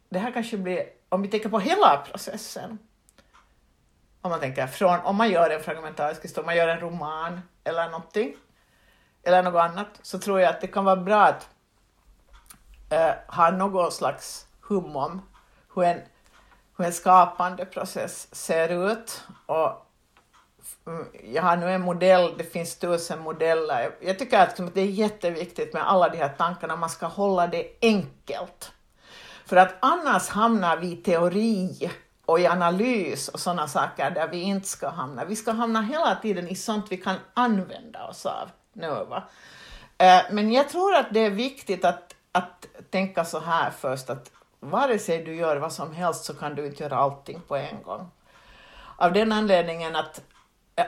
det 0.10 0.19
här 0.19 0.32
kanske 0.32 0.58
blir, 0.58 0.84
om 1.10 1.22
vi 1.22 1.28
tänker 1.28 1.50
på 1.50 1.60
hela 1.60 2.06
processen, 2.12 2.80
om 4.22 4.32
man 4.32 4.39
tänker 4.39 4.67
från, 4.67 5.00
om 5.00 5.15
man 5.15 5.32
gör 5.32 5.50
en 5.50 5.63
fragmentarisk 5.63 6.24
historia, 6.24 6.41
om 6.41 6.45
man 6.45 6.56
gör 6.56 6.67
en 6.67 6.80
roman 6.80 7.41
eller 7.63 7.86
någonting, 7.89 8.36
eller 9.24 9.43
något 9.43 9.62
annat, 9.62 10.00
så 10.02 10.19
tror 10.19 10.39
jag 10.39 10.50
att 10.50 10.62
det 10.62 10.67
kan 10.67 10.86
vara 10.86 10.95
bra 10.95 11.24
att 11.24 11.50
äh, 12.89 13.12
ha 13.28 13.52
någon 13.52 13.91
slags 13.91 14.48
hum 14.62 14.95
om 14.95 15.22
hur 15.80 15.88
en, 15.88 16.02
hur 16.78 16.86
en 16.86 16.94
skapande 16.94 17.65
process 17.65 18.36
ser 18.36 18.92
ut. 18.92 19.24
Och 19.46 19.86
mm, 20.88 21.06
jag 21.34 21.44
har 21.44 21.58
nu 21.58 21.72
en 21.72 21.82
modell, 21.82 22.34
det 22.38 22.44
finns 22.44 22.76
tusen 22.76 23.20
modeller. 23.20 23.92
Jag 24.02 24.20
tycker 24.20 24.39
att 24.39 24.74
det 24.74 24.82
är 24.82 24.86
jätteviktigt 24.86 25.74
med 25.74 25.89
alla 25.89 26.10
de 26.10 26.18
här 26.18 26.30
tankarna, 26.30 26.76
man 26.76 26.89
ska 26.89 27.06
hålla 27.06 27.48
det 27.48 27.68
enkelt. 27.82 28.72
För 29.46 29.56
att 29.56 29.76
annars 29.80 30.30
hamnar 30.30 30.78
vi 30.78 30.92
i 30.92 30.96
teori 30.96 31.92
och 32.26 32.39
i 32.39 32.48
analys 32.48 33.28
och 33.28 33.39
sådana 33.39 33.68
saker 33.68 34.12
där 34.12 34.28
vi 34.28 34.42
inte 34.42 34.68
ska 34.68 34.89
hamna. 34.89 35.26
Vi 35.26 35.36
ska 35.36 35.52
hamna 35.52 35.82
hela 35.82 36.15
tiden 36.15 36.48
i 36.48 36.56
sånt 36.56 36.86
vi 36.89 36.98
kan 36.98 37.15
använda 37.34 38.08
oss 38.08 38.26
av 38.26 38.50
nu. 38.74 38.89
Va? 38.89 39.24
Eh, 39.98 40.22
men 40.32 40.52
jag 40.52 40.70
tror 40.70 40.96
att 40.96 41.08
det 41.12 41.20
är 41.20 41.30
viktigt 41.30 41.86
att, 41.86 42.15
att 42.32 42.65
tänka 42.89 43.26
så 43.26 43.39
här 43.39 43.72
först 43.72 44.10
att 44.10 44.32
vare 44.60 45.00
sig 45.00 45.24
du 45.24 45.36
gör 45.36 45.58
vad 45.58 45.74
som 45.74 45.93
helst 45.93 46.26
så 46.26 46.34
kan 46.34 46.56
du 46.56 46.65
inte 46.65 46.84
göra 46.84 46.95
allting 46.95 47.41
på 47.48 47.56
en 47.56 47.84
gång. 47.84 48.12
Av 48.98 49.13
den 49.13 49.32
anledningen 49.32 49.95
att 49.95 50.22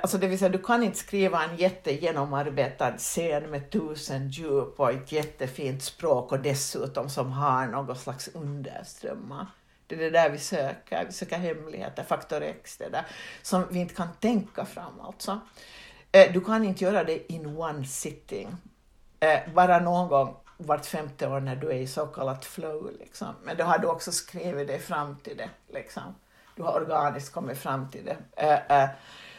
Alltså 0.01 0.17
det 0.17 0.27
vill 0.27 0.39
säga, 0.39 0.49
du 0.49 0.57
kan 0.57 0.83
inte 0.83 0.97
skriva 0.97 1.43
en 1.43 1.57
jättegenomarbetad 1.57 2.97
scen 2.97 3.43
med 3.43 3.69
tusen 3.71 4.29
djup 4.29 4.79
och 4.79 4.91
ett 4.91 5.11
jättefint 5.11 5.83
språk 5.83 6.31
och 6.31 6.39
dessutom 6.39 7.09
som 7.09 7.31
har 7.31 7.67
någon 7.67 7.95
slags 7.95 8.27
underströmmar. 8.27 9.47
Det 9.87 9.95
är 9.95 9.99
det 9.99 10.09
där 10.09 10.29
vi 10.29 10.37
söker, 10.37 11.05
vi 11.05 11.11
söker 11.11 11.37
hemligheter, 11.37 12.03
faktor 12.03 12.41
X, 12.41 12.77
det 12.77 12.89
där 12.89 13.05
som 13.41 13.63
vi 13.69 13.79
inte 13.79 13.95
kan 13.95 14.13
tänka 14.19 14.65
fram 14.65 15.01
alltså. 15.01 15.39
Eh, 16.11 16.33
du 16.33 16.41
kan 16.41 16.63
inte 16.63 16.83
göra 16.83 17.03
det 17.03 17.33
in 17.33 17.57
one 17.57 17.85
sitting. 17.85 18.55
Eh, 19.19 19.53
bara 19.53 19.79
någon 19.79 20.07
gång 20.07 20.35
vart 20.65 20.85
femte 20.85 21.27
år 21.27 21.39
när 21.39 21.55
du 21.55 21.67
är 21.67 21.75
i 21.75 21.87
så 21.87 22.07
kallat 22.07 22.45
flow. 22.45 22.91
Liksom. 22.99 23.27
Men 23.43 23.57
då 23.57 23.63
har 23.63 23.77
du 23.77 23.87
också 23.87 24.11
skrivit 24.11 24.67
dig 24.67 24.79
fram 24.79 25.15
till 25.15 25.37
det. 25.37 25.49
Liksom. 25.73 26.15
Du 26.55 26.63
har 26.63 26.73
organiskt 26.73 27.33
kommit 27.33 27.57
fram 27.57 27.89
till 27.89 28.05
det. 28.05 28.43
Uh, 28.43 28.83
uh, 28.83 28.89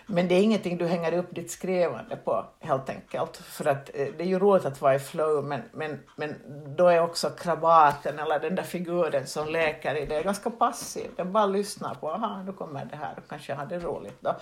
men 0.07 0.29
det 0.29 0.35
är 0.35 0.43
ingenting 0.43 0.79
du 0.79 0.87
hänger 0.87 1.13
upp 1.13 1.35
ditt 1.35 1.51
skrivande 1.51 2.17
på 2.17 2.47
helt 2.61 2.89
enkelt. 2.89 3.37
För 3.37 3.65
att 3.65 3.91
uh, 3.99 4.07
det 4.17 4.25
är 4.25 4.29
ju 4.29 4.39
roligt 4.39 4.65
att 4.65 4.81
vara 4.81 4.95
i 4.95 4.99
flow 4.99 5.45
men, 5.45 5.63
men, 5.73 6.01
men 6.17 6.35
då 6.77 6.89
är 6.89 7.01
också 7.01 7.31
krabaten 7.31 8.19
eller 8.19 8.41
den 8.41 8.55
där 8.55 8.63
figuren 8.63 9.27
som 9.27 9.49
leker 9.49 9.95
i 9.95 10.07
det 10.07 10.23
ganska 10.23 10.51
passiv. 10.51 11.11
Den 11.17 11.33
bara 11.33 11.47
lyssnar 11.47 11.95
på, 11.95 12.11
aha 12.11 12.43
nu 12.43 12.53
kommer 12.53 12.85
det 12.85 12.97
här, 12.97 13.15
då 13.17 13.23
kanske 13.29 13.53
jag 13.53 13.57
har 13.57 13.67
det 13.67 13.79
roligt 13.79 14.19
då. 14.21 14.37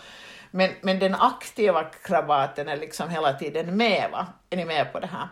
Men, 0.51 0.71
men 0.81 0.99
den 0.99 1.15
aktiva 1.15 1.85
krabaten 1.85 2.69
är 2.69 2.77
liksom 2.77 3.09
hela 3.09 3.33
tiden 3.33 3.77
med. 3.77 4.11
Va? 4.13 4.27
Är 4.51 4.57
ni 4.57 4.65
med 4.65 4.93
på 4.93 5.01
det 5.01 5.07
här? 5.07 5.29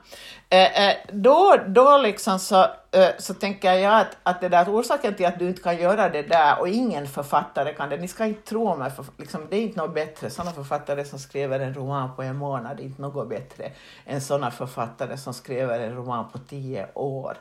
Eh, 0.49 0.89
eh, 0.89 0.97
då, 1.13 1.57
då 1.67 1.99
liksom 1.99 2.39
så, 2.39 2.63
eh, 2.91 3.09
så 3.19 3.35
tänker 3.35 3.73
jag 3.73 4.01
att, 4.01 4.17
att 4.23 4.41
det 4.41 4.49
där 4.49 4.69
orsaken 4.69 5.15
till 5.15 5.27
att 5.27 5.39
du 5.39 5.49
inte 5.49 5.63
kan 5.63 5.77
göra 5.77 6.09
det 6.09 6.23
där 6.23 6.61
och 6.61 6.69
ingen 6.69 7.07
författare 7.07 7.73
kan 7.73 7.89
det, 7.89 7.97
ni 7.97 8.09
ska 8.09 8.27
inte 8.27 8.49
tro 8.49 8.77
mig, 8.77 8.91
för, 8.91 9.05
liksom, 9.17 9.47
det 9.51 9.57
är 9.57 9.61
inte 9.61 9.79
något 9.79 9.95
bättre. 9.95 10.31
Sådana 10.31 10.53
författare 10.53 11.05
som 11.05 11.19
skriver 11.19 11.61
en 11.61 11.75
roman 11.75 12.17
på 12.17 12.23
en 12.23 12.37
månad 12.37 12.81
är 12.81 12.85
inte 12.85 13.03
något 13.03 13.29
bättre 13.29 13.73
än 14.07 14.21
sådana 14.21 14.51
författare 14.51 15.17
som 15.17 15.35
skriver 15.35 15.81
en 15.81 15.97
roman 15.97 16.31
på 16.33 16.39
tio 16.39 16.89
år. 16.95 17.37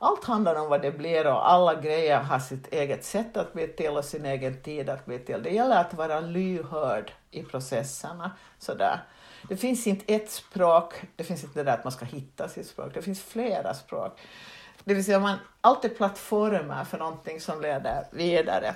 Allt 0.00 0.24
handlar 0.24 0.54
om 0.54 0.68
vad 0.68 0.82
det 0.82 0.90
blir 0.90 1.26
och 1.26 1.50
alla 1.50 1.74
grejer 1.74 2.18
har 2.18 2.38
sitt 2.38 2.72
eget 2.72 3.04
sätt 3.04 3.36
att 3.36 3.52
bli 3.52 3.68
till 3.68 3.96
och 3.96 4.04
sin 4.04 4.26
egen 4.26 4.62
tid 4.62 4.90
att 4.90 5.06
bli 5.06 5.18
till. 5.18 5.42
Det 5.42 5.50
gäller 5.50 5.80
att 5.80 5.94
vara 5.94 6.20
lyhörd 6.20 7.12
i 7.30 7.42
processerna. 7.42 8.30
Sådär. 8.58 9.00
Det 9.48 9.56
finns 9.56 9.86
inte 9.86 10.14
ett 10.14 10.30
språk, 10.30 10.94
det 11.16 11.24
finns 11.24 11.44
inte 11.44 11.58
det 11.58 11.64
där 11.64 11.74
att 11.74 11.84
man 11.84 11.92
ska 11.92 12.04
hitta 12.04 12.48
sitt 12.48 12.66
språk, 12.66 12.94
det 12.94 13.02
finns 13.02 13.22
flera 13.22 13.74
språk. 13.74 14.20
Det 14.84 14.94
vill 14.94 15.04
säga 15.04 15.18
man 15.18 15.38
alltid 15.60 15.96
plattformar 15.96 16.84
för 16.84 16.98
någonting 16.98 17.40
som 17.40 17.62
leder 17.62 18.04
vidare. 18.10 18.74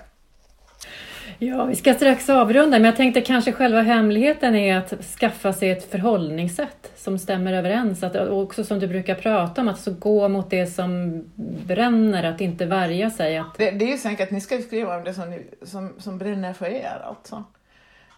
Ja, 1.38 1.64
vi 1.64 1.76
ska 1.76 1.94
strax 1.94 2.28
avrunda, 2.28 2.78
men 2.78 2.84
jag 2.84 2.96
tänkte 2.96 3.20
kanske 3.20 3.52
själva 3.52 3.80
hemligheten 3.80 4.54
är 4.54 4.76
att 4.76 5.04
skaffa 5.04 5.52
sig 5.52 5.70
ett 5.70 5.90
förhållningssätt 5.90 6.92
som 6.96 7.18
stämmer 7.18 7.52
överens. 7.52 8.02
Att, 8.02 8.16
också 8.16 8.64
som 8.64 8.78
du 8.78 8.86
brukar 8.86 9.14
prata 9.14 9.60
om, 9.60 9.68
att 9.68 9.80
så 9.80 9.90
gå 9.90 10.28
mot 10.28 10.50
det 10.50 10.66
som 10.66 11.22
bränner, 11.66 12.24
att 12.24 12.40
inte 12.40 12.66
värja 12.66 13.10
sig. 13.10 13.36
Att... 13.36 13.58
Det, 13.58 13.70
det 13.70 13.84
är 13.84 13.90
ju 13.90 13.98
så 13.98 14.08
enkelt, 14.08 14.30
ni 14.30 14.40
ska 14.40 14.56
ju 14.56 14.62
skriva 14.62 14.96
om 14.96 15.04
det 15.04 15.14
som, 15.14 15.38
som, 15.62 15.92
som 15.98 16.18
bränner 16.18 16.52
för 16.52 16.66
er 16.66 17.02
alltså. 17.04 17.44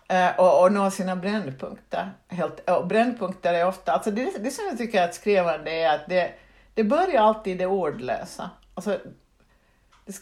Eh, 0.08 0.36
och, 0.40 0.62
och 0.62 0.72
nå 0.72 0.90
sina 0.90 1.16
brännpunkter. 1.16 2.12
Helt, 2.28 2.70
och 2.70 2.86
brännpunkter 2.86 3.54
är 3.54 3.66
ofta, 3.66 3.92
alltså 3.92 4.10
det, 4.10 4.38
det 4.38 4.50
som 4.50 4.64
jag 4.66 4.78
tycker 4.78 5.02
att 5.02 5.14
skrivande 5.14 5.70
är 5.70 5.94
att 5.94 6.08
det, 6.08 6.34
det 6.74 6.84
börjar 6.84 7.22
alltid 7.22 7.54
i 7.54 7.58
det 7.58 7.66
ordlösa. 7.66 8.50
Alltså, 8.74 8.98
det, 10.04 10.14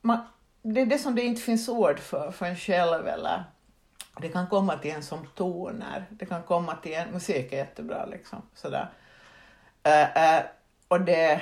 man, 0.00 0.18
det 0.62 0.80
är 0.80 0.86
det 0.86 0.98
som 0.98 1.14
det 1.14 1.22
inte 1.22 1.42
finns 1.42 1.68
ord 1.68 1.98
för, 1.98 2.30
för 2.30 2.46
en 2.46 2.56
själv 2.56 3.08
eller 3.08 3.44
det 4.20 4.28
kan 4.28 4.46
komma 4.46 4.78
till 4.78 4.90
en 4.90 5.02
som 5.02 5.26
toner, 5.34 6.04
det 6.10 6.26
kan 6.26 6.42
komma 6.42 6.76
till 6.76 6.94
en, 6.94 7.10
musik 7.10 7.52
är 7.52 7.56
jättebra 7.56 8.06
liksom, 8.06 8.42
sådär. 8.54 8.88
Uh, 9.86 10.02
uh, 10.02 10.44
och 10.88 11.00
det, 11.00 11.40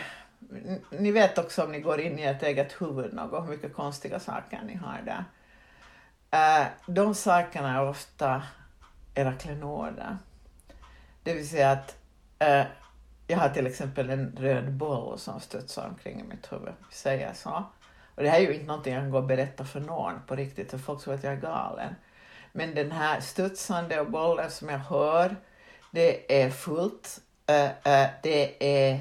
ni 0.90 1.10
vet 1.10 1.38
också 1.38 1.64
om 1.64 1.72
ni 1.72 1.80
går 1.80 2.00
in 2.00 2.18
i 2.18 2.22
ert 2.22 2.42
eget 2.42 2.82
huvud 2.82 3.14
något, 3.14 3.44
hur 3.44 3.50
mycket 3.50 3.74
konstiga 3.74 4.20
saker 4.20 4.60
ni 4.66 4.74
har 4.74 5.02
där. 5.04 5.24
Eh, 6.34 6.66
de 6.86 7.14
sakerna 7.14 7.74
är 7.74 7.88
ofta 7.88 8.42
era 9.14 9.32
klenoder. 9.32 10.18
Det 11.22 11.34
vill 11.34 11.48
säga 11.48 11.70
att 11.70 11.96
eh, 12.38 12.64
jag 13.26 13.38
har 13.38 13.48
till 13.48 13.66
exempel 13.66 14.10
en 14.10 14.36
röd 14.40 14.72
boll 14.72 15.18
som 15.18 15.40
studsar 15.40 15.88
omkring 15.88 16.20
i 16.20 16.22
mitt 16.22 16.52
huvud, 16.52 16.72
vi 16.88 16.94
säger 16.94 17.32
så. 17.32 17.64
Och 18.14 18.22
det 18.22 18.28
här 18.28 18.38
är 18.38 18.42
ju 18.42 18.54
inte 18.54 18.66
någonting 18.66 18.94
jag 18.94 19.02
kan 19.02 19.10
gå 19.10 19.18
och 19.18 19.24
berätta 19.24 19.64
för 19.64 19.80
någon 19.80 20.14
på 20.26 20.36
riktigt, 20.36 20.70
för 20.70 20.78
folk 20.78 21.02
tror 21.02 21.14
att 21.14 21.24
jag 21.24 21.32
är 21.32 21.40
galen. 21.40 21.94
Men 22.52 22.74
den 22.74 22.92
här 22.92 23.20
studsande 23.20 24.00
och 24.00 24.10
bollen 24.10 24.50
som 24.50 24.68
jag 24.68 24.78
hör, 24.78 25.36
det 25.90 26.42
är 26.42 26.50
fullt. 26.50 27.20
Eh, 27.46 27.64
eh, 27.64 28.10
det 28.22 28.64
är, 28.88 29.00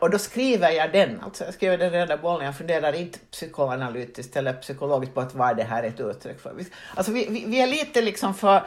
och 0.00 0.10
då 0.10 0.18
skriver 0.18 0.70
jag 0.70 0.92
den, 0.92 1.20
alltså 1.20 1.44
jag 1.44 1.54
skriver 1.54 1.78
den 1.78 1.90
röda 1.90 2.16
bollen, 2.16 2.46
jag 2.46 2.56
funderar 2.56 2.92
inte 2.92 3.18
psykoanalytiskt 3.18 4.36
eller 4.36 4.52
psykologiskt 4.52 5.14
på 5.14 5.20
att 5.20 5.34
vad 5.34 5.56
det 5.56 5.62
här 5.62 5.82
är 5.82 5.88
ett 5.88 6.00
uttryck 6.00 6.40
för. 6.40 6.54
Alltså 6.94 7.12
vi, 7.12 7.26
vi, 7.30 7.44
vi 7.46 7.60
är 7.60 7.66
lite 7.66 8.02
liksom 8.02 8.34
för 8.34 8.62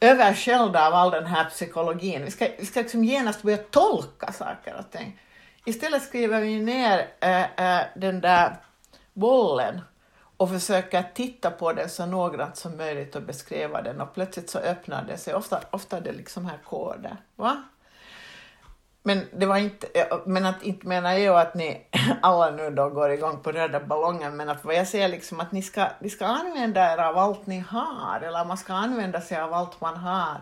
översköljda 0.00 0.86
av 0.86 0.94
all 0.94 1.10
den 1.10 1.26
här 1.26 1.44
psykologin. 1.44 2.24
Vi 2.24 2.30
ska, 2.30 2.48
vi 2.58 2.66
ska 2.66 2.80
liksom 2.80 3.04
genast 3.04 3.42
börja 3.42 3.56
tolka 3.56 4.32
saker 4.32 4.74
och 4.78 4.90
ting. 4.90 5.20
Istället 5.64 6.02
skriver 6.02 6.40
vi 6.40 6.60
ner 6.60 6.98
uh, 6.98 8.00
den 8.00 8.20
där 8.20 8.56
bollen 9.12 9.80
och 10.36 10.50
försöker 10.50 11.04
titta 11.14 11.50
på 11.50 11.72
den 11.72 11.88
så 11.88 12.06
noggrant 12.06 12.56
som 12.56 12.76
möjligt 12.76 13.16
och 13.16 13.22
beskriva 13.22 13.82
den 13.82 14.00
och 14.00 14.14
plötsligt 14.14 14.50
så 14.50 14.58
öppnar 14.58 15.04
det 15.04 15.18
sig. 15.18 15.34
Ofta, 15.34 15.60
ofta 15.70 15.96
är 15.96 16.00
det 16.00 16.12
liksom 16.12 16.44
här 16.44 16.58
koder. 16.64 17.16
Va? 17.36 17.62
Men, 19.06 19.20
det 19.32 19.46
var 19.46 19.56
inte, 19.56 19.86
men 20.26 20.46
att, 20.46 20.62
inte 20.62 20.86
menar 20.86 21.12
jag 21.12 21.40
att 21.40 21.54
ni 21.54 21.86
alla 22.22 22.50
nu 22.50 22.70
då 22.70 22.88
går 22.88 23.10
igång 23.10 23.42
på 23.42 23.52
röda 23.52 23.80
ballongen, 23.80 24.36
men 24.36 24.48
att 24.48 24.64
vad 24.64 24.74
jag 24.74 24.88
säger 24.88 25.08
liksom 25.08 25.40
att 25.40 25.52
ni 25.52 25.62
ska, 25.62 25.86
ni 26.00 26.10
ska 26.10 26.26
använda 26.26 26.92
er 26.92 26.98
av 26.98 27.18
allt 27.18 27.46
ni 27.46 27.58
har, 27.58 28.20
eller 28.20 28.44
man 28.44 28.56
ska 28.56 28.72
använda 28.72 29.20
sig 29.20 29.40
av 29.40 29.54
allt 29.54 29.80
man 29.80 29.96
har 29.96 30.40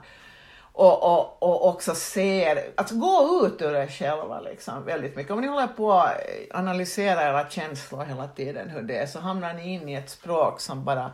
och, 0.73 1.03
och, 1.03 1.43
och 1.43 1.69
också 1.69 1.95
ser, 1.95 2.73
alltså 2.75 2.95
gå 2.95 3.47
ut 3.47 3.63
ur 3.63 3.75
er 3.75 3.87
själva 3.87 4.41
liksom 4.41 4.85
väldigt 4.85 5.17
mycket. 5.17 5.33
Om 5.33 5.41
ni 5.41 5.47
håller 5.47 5.67
på 5.67 5.93
att 5.93 6.17
analysera 6.51 7.23
era 7.23 7.51
känslor 7.51 8.05
hela 8.05 8.29
tiden 8.29 8.71
hur 8.71 8.83
det 8.83 8.97
är 8.97 9.07
så 9.07 9.21
hamnar 9.21 9.55
ni 9.55 9.75
in 9.75 9.89
i 9.89 9.95
ett 9.95 10.11
språk 10.11 10.61
som 10.61 10.85
bara 10.85 11.11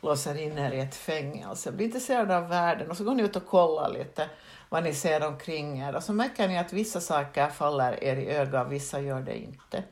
låser 0.00 0.40
in 0.40 0.58
er 0.58 0.72
i 0.72 0.80
ett 0.80 0.94
fängelse. 0.94 1.72
Bli 1.72 1.84
intresserade 1.84 2.36
av 2.36 2.48
världen 2.48 2.90
och 2.90 2.96
så 2.96 3.04
går 3.04 3.14
ni 3.14 3.22
ut 3.22 3.36
och 3.36 3.46
kollar 3.46 3.90
lite 3.92 4.28
vad 4.70 4.84
ni 4.84 4.94
ser 4.94 5.26
omkring 5.26 5.80
er 5.80 5.96
och 5.96 6.02
så 6.02 6.12
märker 6.12 6.48
ni 6.48 6.58
att 6.58 6.72
vissa 6.72 7.00
saker 7.00 7.48
faller 7.48 8.04
er 8.04 8.16
i 8.16 8.30
ögat, 8.30 8.68
vissa 8.68 9.00
gör 9.00 9.20
det 9.20 9.38
inte. 9.38 9.84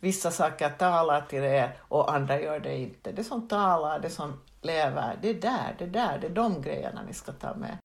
Vissa 0.00 0.30
saker 0.30 0.68
talar 0.68 1.20
till 1.20 1.44
er 1.44 1.76
och 1.80 2.14
andra 2.14 2.40
gör 2.40 2.60
det 2.60 2.76
inte. 2.78 3.12
Det 3.12 3.24
som 3.24 3.48
talar, 3.48 3.98
det 3.98 4.10
som 4.10 4.40
lever, 4.62 5.18
det 5.22 5.30
är 5.30 5.34
där, 5.34 5.74
det 5.78 5.84
är 5.84 5.88
där, 5.88 6.18
det 6.18 6.26
är 6.26 6.30
de 6.30 6.62
grejerna 6.62 7.02
ni 7.02 7.14
ska 7.14 7.32
ta 7.32 7.54
med. 7.54 7.78